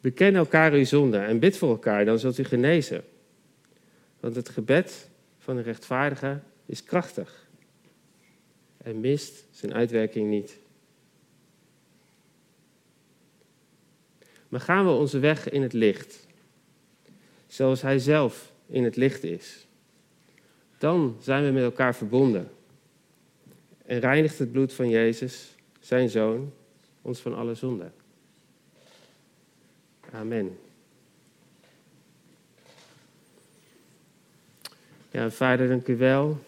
Beken 0.00 0.34
elkaar 0.34 0.72
uw 0.72 0.84
zonde 0.84 1.18
en 1.18 1.38
bid 1.38 1.56
voor 1.56 1.70
elkaar, 1.70 2.04
dan 2.04 2.18
zult 2.18 2.38
u 2.38 2.44
genezen. 2.44 3.04
Want 4.20 4.36
het 4.36 4.48
gebed 4.48 5.08
van 5.38 5.56
een 5.56 5.62
rechtvaardige 5.62 6.40
is 6.66 6.84
krachtig 6.84 7.45
en 8.86 9.00
mist 9.00 9.44
zijn 9.50 9.74
uitwerking 9.74 10.30
niet. 10.30 10.58
Maar 14.48 14.60
gaan 14.60 14.84
we 14.84 14.90
onze 14.90 15.18
weg 15.18 15.48
in 15.48 15.62
het 15.62 15.72
licht, 15.72 16.26
zoals 17.46 17.82
Hij 17.82 17.98
zelf 17.98 18.52
in 18.66 18.84
het 18.84 18.96
licht 18.96 19.22
is, 19.24 19.66
dan 20.78 21.16
zijn 21.20 21.44
we 21.44 21.50
met 21.50 21.62
elkaar 21.62 21.94
verbonden. 21.94 22.50
En 23.84 23.98
reinigt 23.98 24.38
het 24.38 24.52
bloed 24.52 24.72
van 24.72 24.88
Jezus, 24.88 25.54
zijn 25.80 26.08
Zoon, 26.08 26.52
ons 27.02 27.20
van 27.20 27.34
alle 27.34 27.54
zonde. 27.54 27.90
Amen. 30.10 30.58
Ja, 35.10 35.30
Vader, 35.30 35.68
dank 35.68 35.86
u 35.86 35.96
wel 35.96 36.38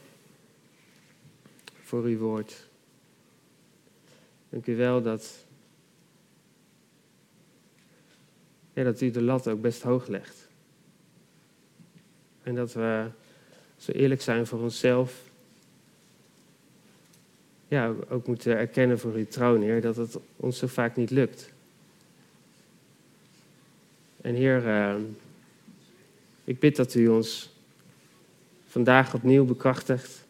voor 1.88 2.02
uw 2.02 2.18
woord. 2.18 2.68
Dank 4.48 4.66
u 4.66 4.76
wel 4.76 5.02
dat, 5.02 5.44
dat 8.72 9.00
u 9.00 9.10
de 9.10 9.22
lat 9.22 9.48
ook 9.48 9.60
best 9.60 9.82
hoog 9.82 10.06
legt. 10.06 10.48
En 12.42 12.54
dat 12.54 12.72
we 12.72 13.10
zo 13.76 13.92
eerlijk 13.92 14.20
zijn 14.20 14.46
voor 14.46 14.60
onszelf. 14.60 15.30
Ja, 17.68 17.94
ook 18.08 18.26
moeten 18.26 18.56
erkennen 18.56 18.98
voor 18.98 19.12
uw 19.12 19.26
trouw, 19.26 19.60
Heer, 19.60 19.80
dat 19.80 19.96
het 19.96 20.18
ons 20.36 20.58
zo 20.58 20.66
vaak 20.66 20.96
niet 20.96 21.10
lukt. 21.10 21.52
En 24.20 24.34
Heer, 24.34 24.66
uh, 24.66 24.94
ik 26.44 26.58
bid 26.58 26.76
dat 26.76 26.94
u 26.94 27.08
ons 27.08 27.50
vandaag 28.66 29.14
opnieuw 29.14 29.44
bekrachtigt. 29.44 30.26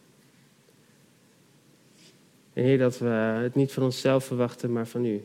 En 2.53 2.63
Heer, 2.63 2.77
dat 2.77 2.97
we 2.97 3.07
het 3.07 3.55
niet 3.55 3.71
van 3.71 3.83
onszelf 3.83 4.25
verwachten, 4.25 4.71
maar 4.71 4.87
van 4.87 5.05
u. 5.05 5.23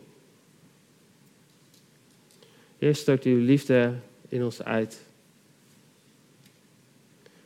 Heer, 2.79 2.95
stort 2.95 3.25
uw 3.25 3.39
liefde 3.39 3.95
in 4.29 4.45
ons 4.45 4.63
uit. 4.63 4.99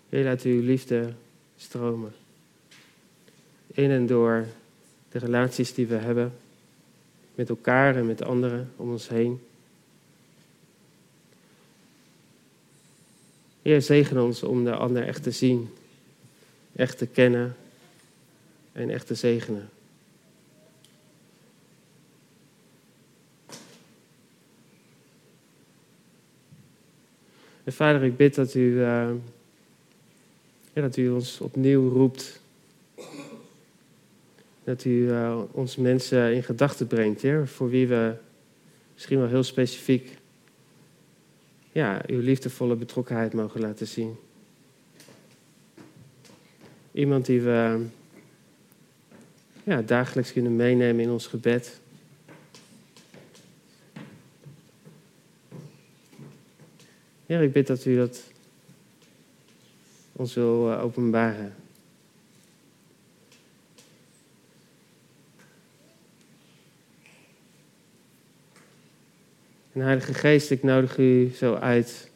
Heer, 0.09 0.25
laat 0.25 0.43
uw 0.43 0.62
liefde 0.62 1.12
stromen. 1.57 2.12
In 3.67 3.91
en 3.91 4.07
door 4.07 4.47
de 5.11 5.19
relaties 5.19 5.75
die 5.75 5.87
we 5.87 5.95
hebben 5.95 6.33
met 7.35 7.49
elkaar 7.49 7.97
en 7.97 8.07
met 8.07 8.23
anderen 8.23 8.73
om 8.77 8.91
ons 8.91 9.09
heen. 9.09 9.41
Heer, 13.62 13.83
zegen 13.83 14.23
ons 14.23 14.43
om 14.43 14.64
de 14.64 14.75
ander 14.75 15.07
echt 15.07 15.23
te 15.23 15.31
zien, 15.31 15.69
echt 16.73 16.99
te 16.99 17.07
kennen 17.07 17.57
en 18.79 18.91
echt 18.91 19.07
te 19.07 19.14
zegenen. 19.14 19.69
En 27.64 27.73
vader, 27.73 28.03
ik 28.03 28.17
bid 28.17 28.35
dat 28.35 28.55
u, 28.55 28.61
uh, 28.61 29.11
ja, 30.73 30.81
dat 30.81 30.97
u 30.97 31.11
ons 31.11 31.41
opnieuw 31.41 31.88
roept. 31.88 32.41
Dat 34.64 34.85
u 34.85 34.91
uh, 34.91 35.41
ons 35.51 35.77
mensen 35.77 36.35
in 36.35 36.43
gedachten 36.43 36.87
brengt, 36.87 37.23
Heer, 37.23 37.49
voor 37.49 37.69
wie 37.69 37.87
we 37.87 38.14
misschien 38.95 39.19
wel 39.19 39.29
heel 39.29 39.43
specifiek 39.43 40.17
ja, 41.73 42.03
uw 42.07 42.21
liefdevolle 42.21 42.77
betrokkenheid 42.77 43.33
mogen 43.33 43.61
laten 43.61 43.87
zien. 43.87 44.17
Iemand 46.93 47.27
die 47.27 47.41
we 47.41 47.87
ja, 49.69 49.83
dagelijks 49.83 50.33
kunnen 50.33 50.57
meenemen 50.57 51.05
in 51.05 51.11
ons 51.11 51.27
gebed. 51.27 51.81
Ja, 57.27 57.41
ik 57.41 57.53
bid 57.53 57.67
dat 57.67 57.85
u 57.85 57.97
dat 57.97 58.23
ons 60.13 60.35
wil 60.35 60.73
eh, 60.73 60.83
openbaren. 60.85 61.55
En 69.73 69.81
Heilige 69.81 70.15
Geest, 70.15 70.51
ik 70.51 70.63
nodig 70.63 70.99
u 70.99 71.33
zo 71.35 71.55
uit 71.55 72.11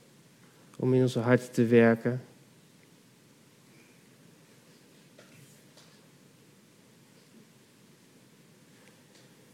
om 0.77 0.95
in 0.95 1.03
onze 1.03 1.19
harten 1.19 1.53
te 1.53 1.67
werken. 1.67 2.23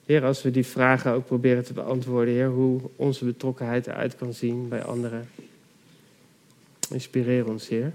Heer, 0.08 0.24
als 0.24 0.42
we 0.42 0.50
die 0.50 0.66
vragen 0.66 1.12
ook 1.12 1.26
proberen 1.26 1.64
te 1.64 1.72
beantwoorden, 1.72 2.34
Heer, 2.34 2.48
hoe 2.48 2.80
onze 2.96 3.24
betrokkenheid 3.24 3.86
eruit 3.86 4.16
kan 4.16 4.34
zien 4.34 4.68
bij 4.68 4.82
anderen. 4.82 5.28
Inspireer 6.90 7.48
ons, 7.48 7.68
Heer. 7.68 7.92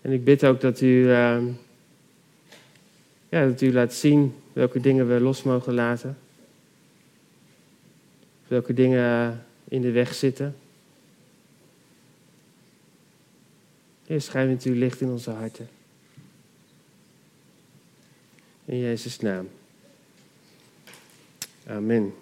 En 0.00 0.12
ik 0.12 0.24
bid 0.24 0.44
ook 0.44 0.60
dat 0.60 0.80
u, 0.80 0.86
uh, 0.86 1.42
ja, 3.28 3.46
dat 3.46 3.60
u 3.60 3.72
laat 3.72 3.94
zien 3.94 4.34
welke 4.52 4.80
dingen 4.80 5.08
we 5.08 5.20
los 5.20 5.42
mogen 5.42 5.74
laten 5.74 6.16
welke 8.46 8.74
dingen 8.74 9.44
in 9.68 9.80
de 9.80 9.90
weg 9.90 10.14
zitten. 10.14 10.56
Heer, 14.06 14.20
schijn 14.20 14.48
met 14.48 14.62
uw 14.62 14.74
licht 14.74 15.00
in 15.00 15.08
onze 15.08 15.30
harten. 15.30 15.68
In 18.64 18.78
Jezus' 18.78 19.20
naam. 19.20 19.48
Amen. 21.68 22.12